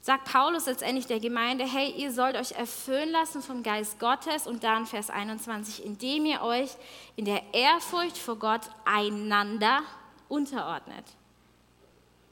sagt 0.00 0.24
Paulus 0.24 0.66
letztendlich 0.66 1.06
der 1.06 1.20
Gemeinde, 1.20 1.64
hey, 1.64 1.92
ihr 1.96 2.10
sollt 2.10 2.34
euch 2.34 2.50
erfüllen 2.50 3.12
lassen 3.12 3.42
vom 3.42 3.62
Geist 3.62 4.00
Gottes 4.00 4.48
und 4.48 4.64
dann 4.64 4.86
Vers 4.86 5.08
21, 5.08 5.84
indem 5.84 6.26
ihr 6.26 6.42
euch 6.42 6.70
in 7.14 7.26
der 7.26 7.54
Ehrfurcht 7.54 8.18
vor 8.18 8.40
Gott 8.40 8.62
einander 8.84 9.82
unterordnet. 10.28 11.04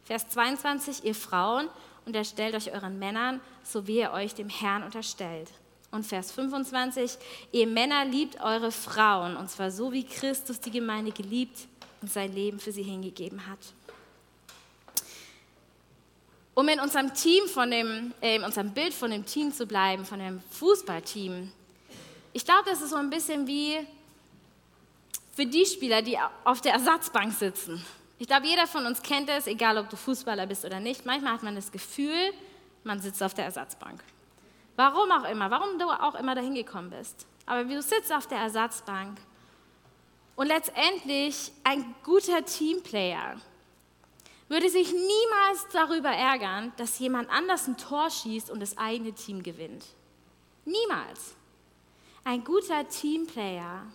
Vers 0.05 0.29
22, 0.29 1.05
ihr 1.05 1.15
Frauen, 1.15 1.69
unterstellt 2.07 2.55
euch 2.55 2.73
euren 2.73 2.99
Männern, 2.99 3.41
so 3.63 3.87
wie 3.87 3.99
ihr 3.99 4.13
euch 4.13 4.35
dem 4.35 4.49
Herrn 4.49 4.83
unterstellt. 4.83 5.51
Und 5.91 6.05
Vers 6.05 6.33
25, 6.33 7.17
ihr 7.53 7.67
Männer 7.67 8.05
liebt 8.05 8.41
eure 8.41 8.73
Frauen, 8.73 9.37
und 9.37 9.49
zwar 9.49 9.71
so 9.71 9.93
wie 9.93 10.05
Christus 10.05 10.61
die 10.61 10.71
Gemeinde 10.71 11.13
geliebt 11.13 11.69
und 12.03 12.11
sein 12.11 12.33
Leben 12.33 12.59
für 12.59 12.73
sie 12.73 12.83
hingegeben 12.83 13.47
hat. 13.47 13.61
Um 16.55 16.69
in 16.69 16.81
unserem 16.81 17.15
Team 17.15 17.47
von 17.47 17.71
dem, 17.71 18.13
äh, 18.21 18.37
in 18.37 18.45
unserem 18.45 18.73
Bild 18.73 18.93
von 18.93 19.11
dem 19.11 19.25
Team 19.25 19.53
zu 19.53 19.67
bleiben, 19.67 20.05
von 20.05 20.19
dem 20.19 20.41
Fußballteam, 20.51 21.51
ich 22.33 22.45
glaube, 22.45 22.69
das 22.69 22.83
ist 22.83 22.91
so 22.91 22.97
ein 22.97 23.11
bisschen 23.11 23.47
wie 23.47 23.79
für 25.35 25.47
die 25.47 25.67
Spieler, 25.67 26.03
die 26.03 26.19
auf 26.45 26.61
der 26.61 26.75
Ersatzbank 26.75 27.33
sitzen. 27.33 27.85
Ich 28.19 28.29
glaube, 28.29 28.47
jeder 28.47 28.67
von 28.67 28.87
uns 28.87 29.03
kennt 29.03 29.29
es, 29.29 29.47
egal 29.47 29.77
ob 29.79 29.91
du 29.91 29.97
Fußballer 29.97 30.47
bist 30.47 30.65
oder 30.65 30.81
nicht. 30.81 31.05
Manchmal 31.05 31.35
hat 31.35 31.43
man 31.43 31.57
das 31.57 31.73
Gefühl, 31.73 32.33
man 32.85 33.01
sitzt 33.01 33.23
auf 33.23 33.35
der 33.35 33.45
Ersatzbank. 33.45 34.03
Warum 34.77 35.11
auch 35.11 35.29
immer, 35.29 35.51
warum 35.51 35.79
du 35.79 35.87
auch 35.87 36.15
immer 36.15 36.35
dahin 36.35 36.55
gekommen 36.55 36.91
bist. 36.91 37.27
Aber 37.47 37.65
du 37.65 37.83
sitzt 37.83 38.13
auf 38.13 38.27
der 38.27 38.39
Ersatzbank 38.39 39.19
und 40.37 40.47
letztendlich 40.47 41.53
ein 41.65 41.95
guter 42.03 42.45
Teamplayer 42.45 43.37
würde 44.49 44.69
sich 44.69 44.93
niemals 44.93 45.67
darüber 45.73 46.11
ärgern, 46.11 46.73
dass 46.77 46.99
jemand 46.99 47.31
anders 47.31 47.67
ein 47.67 47.77
Tor 47.77 48.11
schießt 48.11 48.51
und 48.51 48.61
das 48.61 48.77
eigene 48.77 49.13
Team 49.13 49.43
gewinnt. 49.43 49.85
Niemals. 50.65 51.35
Ein 52.25 52.45
guter 52.45 52.89
Teamplayer 52.89 53.87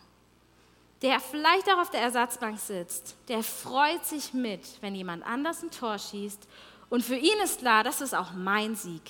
der 1.02 1.20
vielleicht 1.20 1.70
auch 1.70 1.80
auf 1.80 1.90
der 1.90 2.02
Ersatzbank 2.02 2.60
sitzt, 2.60 3.16
der 3.28 3.44
freut 3.44 4.06
sich 4.06 4.34
mit, 4.34 4.62
wenn 4.82 4.96
jemand 4.96 5.26
anders 5.26 5.64
ein 5.64 5.72
Tor 5.72 5.98
schießt. 5.98 6.48
Und 6.90 7.04
für 7.04 7.16
ihn 7.16 7.40
ist 7.44 7.60
klar, 7.60 7.84
das 7.84 8.02
ist 8.02 8.14
auch 8.14 8.32
mein 8.34 8.76
Sieg. 8.76 9.02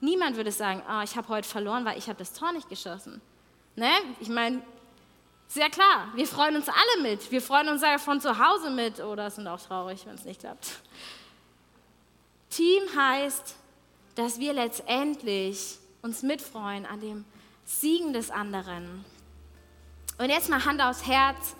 Niemand 0.00 0.36
würde 0.36 0.52
sagen, 0.52 0.82
oh, 0.88 1.02
ich 1.02 1.16
habe 1.16 1.28
heute 1.28 1.48
verloren, 1.48 1.84
weil 1.84 1.98
ich 1.98 2.08
habe 2.08 2.18
das 2.18 2.32
Tor 2.32 2.52
nicht 2.52 2.68
geschossen. 2.68 3.20
Ne? 3.74 3.90
Ich 4.20 4.28
meine, 4.28 4.62
sehr 5.48 5.70
klar, 5.70 6.08
wir 6.14 6.26
freuen 6.26 6.56
uns 6.56 6.68
alle 6.68 7.02
mit. 7.02 7.30
Wir 7.30 7.40
freuen 7.40 7.68
uns 7.68 7.82
von 8.02 8.20
zu 8.20 8.38
Hause 8.38 8.70
mit 8.70 9.00
oder 9.00 9.30
sind 9.30 9.48
auch 9.48 9.60
traurig, 9.60 10.04
wenn 10.06 10.14
es 10.14 10.24
nicht 10.24 10.40
klappt. 10.40 10.80
Team 12.50 12.82
heißt, 12.96 13.56
dass 14.14 14.38
wir 14.38 14.52
letztendlich 14.52 15.78
uns 16.02 16.22
mitfreuen 16.22 16.86
an 16.86 17.00
dem 17.00 17.24
Siegen 17.64 18.12
des 18.12 18.30
anderen. 18.30 19.04
Und 20.18 20.30
jetzt 20.30 20.48
mal 20.48 20.64
Hand 20.64 20.80
aufs 20.80 21.06
Herz. 21.06 21.54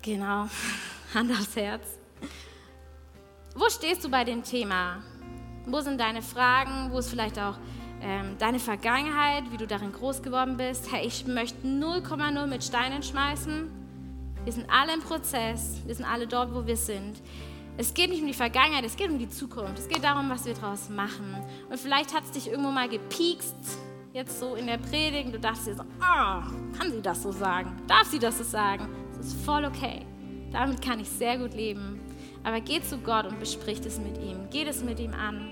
Genau, 0.00 0.48
Hand 1.14 1.30
aufs 1.32 1.54
Herz. 1.54 1.86
Wo 3.54 3.68
stehst 3.68 4.02
du 4.04 4.10
bei 4.10 4.24
dem 4.24 4.42
Thema? 4.42 5.02
Wo 5.66 5.80
sind 5.80 6.00
deine 6.00 6.22
Fragen? 6.22 6.90
Wo 6.90 6.98
ist 6.98 7.10
vielleicht 7.10 7.38
auch 7.38 7.56
ähm, 8.00 8.36
deine 8.38 8.58
Vergangenheit, 8.58 9.44
wie 9.52 9.58
du 9.58 9.66
darin 9.66 9.92
groß 9.92 10.22
geworden 10.22 10.56
bist? 10.56 10.90
Hey, 10.90 11.06
ich 11.06 11.26
möchte 11.26 11.66
0,0 11.66 12.46
mit 12.46 12.64
Steinen 12.64 13.02
schmeißen. 13.02 13.70
Wir 14.44 14.52
sind 14.52 14.70
alle 14.70 14.94
im 14.94 15.00
Prozess. 15.00 15.82
Wir 15.84 15.94
sind 15.94 16.06
alle 16.06 16.26
dort, 16.26 16.54
wo 16.54 16.66
wir 16.66 16.76
sind. 16.76 17.20
Es 17.76 17.92
geht 17.92 18.08
nicht 18.08 18.22
um 18.22 18.28
die 18.28 18.34
Vergangenheit, 18.34 18.84
es 18.84 18.96
geht 18.96 19.10
um 19.10 19.18
die 19.18 19.28
Zukunft. 19.28 19.78
Es 19.78 19.88
geht 19.88 20.02
darum, 20.02 20.30
was 20.30 20.44
wir 20.46 20.54
daraus 20.54 20.88
machen. 20.88 21.36
Und 21.68 21.78
vielleicht 21.78 22.14
hat 22.14 22.24
es 22.24 22.30
dich 22.30 22.48
irgendwo 22.48 22.70
mal 22.70 22.88
gepiekst, 22.88 23.56
jetzt 24.14 24.38
so 24.38 24.54
in 24.54 24.68
der 24.68 24.78
Predigt, 24.78 25.34
du 25.34 25.40
dachtest 25.40 25.66
dir 25.66 25.74
so, 25.74 25.82
oh, 25.82 26.78
kann 26.78 26.90
sie 26.90 27.02
das 27.02 27.22
so 27.22 27.32
sagen? 27.32 27.76
Darf 27.88 28.04
sie 28.04 28.20
das 28.20 28.38
so 28.38 28.44
sagen? 28.44 28.88
Das 29.16 29.26
ist 29.26 29.44
voll 29.44 29.64
okay. 29.64 30.06
Damit 30.52 30.80
kann 30.80 31.00
ich 31.00 31.08
sehr 31.08 31.36
gut 31.36 31.52
leben. 31.52 32.00
Aber 32.44 32.60
geh 32.60 32.80
zu 32.80 32.96
Gott 32.98 33.26
und 33.26 33.40
besprich 33.40 33.80
es 33.84 33.98
mit 33.98 34.16
ihm. 34.18 34.48
Geh 34.52 34.62
es 34.62 34.84
mit 34.84 35.00
ihm 35.00 35.12
an. 35.14 35.50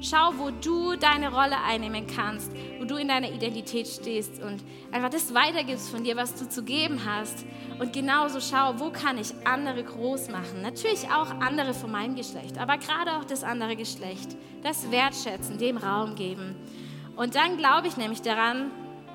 Schau, 0.00 0.32
wo 0.38 0.50
du 0.50 0.96
deine 0.96 1.32
Rolle 1.32 1.62
einnehmen 1.62 2.06
kannst, 2.06 2.50
wo 2.78 2.86
du 2.86 2.96
in 2.96 3.08
deiner 3.08 3.30
Identität 3.30 3.86
stehst 3.86 4.42
und 4.42 4.64
einfach 4.90 5.10
das 5.10 5.34
weitergibst 5.34 5.90
von 5.90 6.02
dir, 6.02 6.16
was 6.16 6.34
du 6.34 6.48
zu 6.48 6.64
geben 6.64 7.00
hast. 7.04 7.44
Und 7.78 7.92
genauso 7.92 8.40
schau, 8.40 8.74
wo 8.78 8.90
kann 8.90 9.18
ich 9.18 9.34
andere 9.44 9.84
groß 9.84 10.30
machen. 10.30 10.62
Natürlich 10.62 11.08
auch 11.08 11.30
andere 11.40 11.74
von 11.74 11.92
meinem 11.92 12.16
Geschlecht, 12.16 12.58
aber 12.58 12.78
gerade 12.78 13.12
auch 13.12 13.24
das 13.24 13.44
andere 13.44 13.76
Geschlecht. 13.76 14.34
Das 14.62 14.90
wertschätzen, 14.90 15.58
dem 15.58 15.76
Raum 15.76 16.14
geben. 16.14 16.56
Und 17.16 17.34
dann 17.34 17.56
glaube 17.56 17.88
ich 17.88 17.96
nämlich 17.96 18.22
daran, 18.22 18.70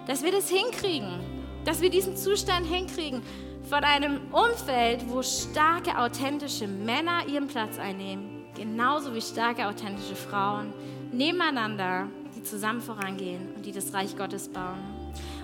dass 0.05 0.23
wir 0.23 0.31
das 0.31 0.49
hinkriegen, 0.49 1.19
dass 1.65 1.81
wir 1.81 1.89
diesen 1.89 2.15
Zustand 2.15 2.65
hinkriegen 2.65 3.21
von 3.69 3.83
einem 3.83 4.21
Umfeld, 4.31 5.09
wo 5.09 5.21
starke, 5.21 5.97
authentische 5.97 6.67
Männer 6.67 7.27
ihren 7.27 7.47
Platz 7.47 7.77
einnehmen, 7.77 8.45
genauso 8.55 9.13
wie 9.13 9.21
starke, 9.21 9.67
authentische 9.67 10.15
Frauen 10.15 10.73
nebeneinander, 11.11 12.07
die 12.35 12.43
zusammen 12.43 12.81
vorangehen 12.81 13.53
und 13.55 13.65
die 13.65 13.71
das 13.71 13.93
Reich 13.93 14.15
Gottes 14.15 14.47
bauen. 14.47 14.79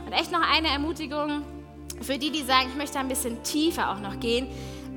Und 0.05 0.13
echt 0.13 0.31
noch 0.31 0.41
eine 0.41 0.69
Ermutigung 0.69 1.43
für 2.01 2.17
die, 2.17 2.31
die 2.31 2.43
sagen, 2.43 2.69
ich 2.69 2.75
möchte 2.75 2.99
ein 2.99 3.07
bisschen 3.07 3.43
tiefer 3.43 3.91
auch 3.91 3.99
noch 3.99 4.19
gehen. 4.19 4.47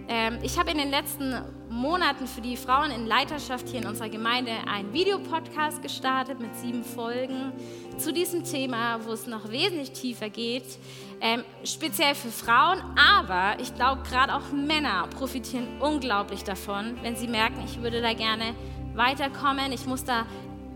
Ähm, 0.08 0.38
ich 0.42 0.58
habe 0.58 0.70
in 0.70 0.78
den 0.78 0.90
letzten 0.90 1.34
Monaten 1.68 2.26
für 2.26 2.40
die 2.40 2.56
Frauen 2.56 2.90
in 2.90 3.06
Leiterschaft 3.06 3.68
hier 3.68 3.80
in 3.80 3.86
unserer 3.86 4.08
Gemeinde 4.08 4.52
einen 4.66 4.92
Videopodcast 4.92 5.82
gestartet 5.82 6.40
mit 6.40 6.54
sieben 6.56 6.84
Folgen 6.84 7.52
zu 7.98 8.12
diesem 8.12 8.44
Thema, 8.44 9.04
wo 9.04 9.12
es 9.12 9.26
noch 9.26 9.50
wesentlich 9.50 9.92
tiefer 9.92 10.28
geht, 10.28 10.64
ähm, 11.20 11.44
speziell 11.64 12.14
für 12.14 12.30
Frauen, 12.30 12.78
aber 12.96 13.60
ich 13.60 13.74
glaube, 13.74 14.02
gerade 14.02 14.34
auch 14.34 14.52
Männer 14.52 15.08
profitieren 15.08 15.66
unglaublich 15.80 16.44
davon, 16.44 16.98
wenn 17.02 17.16
sie 17.16 17.28
merken, 17.28 17.62
ich 17.64 17.82
würde 17.82 18.00
da 18.00 18.12
gerne 18.12 18.54
weiterkommen, 18.94 19.72
ich 19.72 19.86
muss 19.86 20.04
da 20.04 20.26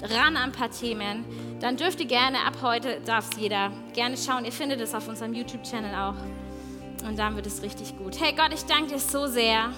ran 0.02 0.36
an 0.36 0.44
ein 0.44 0.52
paar 0.52 0.70
Themen, 0.70 1.24
dann 1.60 1.76
dürft 1.76 2.00
ihr 2.00 2.06
gerne, 2.06 2.38
ab 2.46 2.56
heute 2.62 3.00
darf 3.04 3.30
es 3.30 3.38
jeder 3.38 3.70
gerne 3.92 4.16
schauen, 4.16 4.44
ihr 4.44 4.52
findet 4.52 4.80
es 4.80 4.94
auf 4.94 5.08
unserem 5.08 5.34
YouTube-Channel 5.34 5.94
auch 5.94 7.06
und 7.06 7.18
dann 7.18 7.36
wird 7.36 7.46
es 7.46 7.62
richtig 7.62 7.96
gut. 7.98 8.20
Hey 8.20 8.34
Gott, 8.34 8.52
ich 8.52 8.64
danke 8.64 8.94
dir 8.94 8.98
so 8.98 9.26
sehr. 9.26 9.70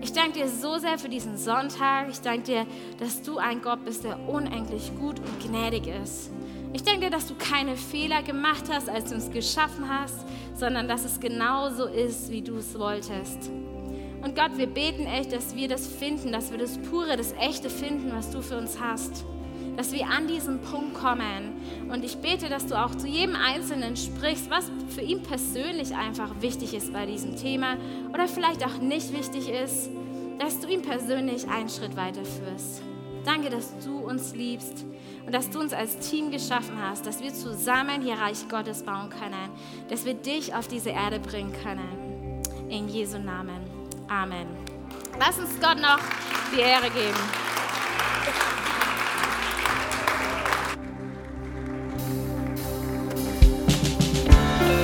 Ich 0.00 0.12
danke 0.12 0.40
dir 0.40 0.48
so 0.48 0.78
sehr 0.78 0.98
für 0.98 1.08
diesen 1.08 1.36
Sonntag. 1.36 2.08
Ich 2.10 2.20
danke 2.20 2.42
dir, 2.42 2.66
dass 2.98 3.22
du 3.22 3.38
ein 3.38 3.60
Gott 3.60 3.84
bist, 3.84 4.04
der 4.04 4.28
unendlich 4.28 4.92
gut 4.98 5.18
und 5.18 5.40
gnädig 5.40 5.88
ist. 6.02 6.30
Ich 6.72 6.82
denke 6.84 7.06
dir, 7.06 7.10
dass 7.10 7.26
du 7.26 7.34
keine 7.34 7.76
Fehler 7.76 8.22
gemacht 8.22 8.64
hast, 8.70 8.88
als 8.88 9.06
du 9.06 9.16
uns 9.16 9.30
geschaffen 9.30 9.88
hast, 9.88 10.24
sondern 10.54 10.86
dass 10.86 11.04
es 11.04 11.18
genauso 11.18 11.86
ist, 11.86 12.30
wie 12.30 12.42
du 12.42 12.56
es 12.56 12.78
wolltest. 12.78 13.50
Und 14.22 14.36
Gott, 14.36 14.56
wir 14.56 14.66
beten 14.66 15.06
echt, 15.06 15.32
dass 15.32 15.56
wir 15.56 15.68
das 15.68 15.86
finden, 15.86 16.32
dass 16.32 16.50
wir 16.50 16.58
das 16.58 16.78
Pure, 16.78 17.16
das 17.16 17.32
Echte 17.32 17.70
finden, 17.70 18.12
was 18.12 18.30
du 18.30 18.42
für 18.42 18.58
uns 18.58 18.78
hast. 18.80 19.24
Dass 19.78 19.92
wir 19.92 20.06
an 20.08 20.26
diesen 20.26 20.60
Punkt 20.60 20.94
kommen. 20.94 21.52
Und 21.88 22.04
ich 22.04 22.18
bete, 22.18 22.48
dass 22.48 22.66
du 22.66 22.74
auch 22.74 22.96
zu 22.96 23.06
jedem 23.06 23.36
Einzelnen 23.36 23.96
sprichst, 23.96 24.50
was 24.50 24.72
für 24.88 25.02
ihn 25.02 25.22
persönlich 25.22 25.94
einfach 25.94 26.30
wichtig 26.40 26.74
ist 26.74 26.92
bei 26.92 27.06
diesem 27.06 27.36
Thema 27.36 27.76
oder 28.12 28.26
vielleicht 28.26 28.66
auch 28.66 28.78
nicht 28.78 29.16
wichtig 29.16 29.48
ist, 29.48 29.88
dass 30.40 30.58
du 30.58 30.66
ihn 30.66 30.82
persönlich 30.82 31.48
einen 31.48 31.68
Schritt 31.68 31.96
weiterführst. 31.96 32.82
Danke, 33.24 33.50
dass 33.50 33.72
du 33.84 33.98
uns 33.98 34.34
liebst 34.34 34.84
und 35.24 35.32
dass 35.32 35.48
du 35.48 35.60
uns 35.60 35.72
als 35.72 36.10
Team 36.10 36.32
geschaffen 36.32 36.76
hast, 36.82 37.06
dass 37.06 37.22
wir 37.22 37.32
zusammen 37.32 38.02
hier 38.02 38.14
Reich 38.14 38.48
Gottes 38.48 38.82
bauen 38.82 39.10
können, 39.10 39.50
dass 39.88 40.04
wir 40.04 40.14
dich 40.14 40.54
auf 40.54 40.66
diese 40.66 40.90
Erde 40.90 41.20
bringen 41.20 41.52
können. 41.62 42.42
In 42.68 42.88
Jesu 42.88 43.18
Namen. 43.18 43.60
Amen. 44.08 44.48
Lass 45.20 45.38
uns 45.38 45.50
Gott 45.60 45.80
noch 45.80 46.00
die 46.52 46.60
Ehre 46.60 46.90
geben. 46.90 47.18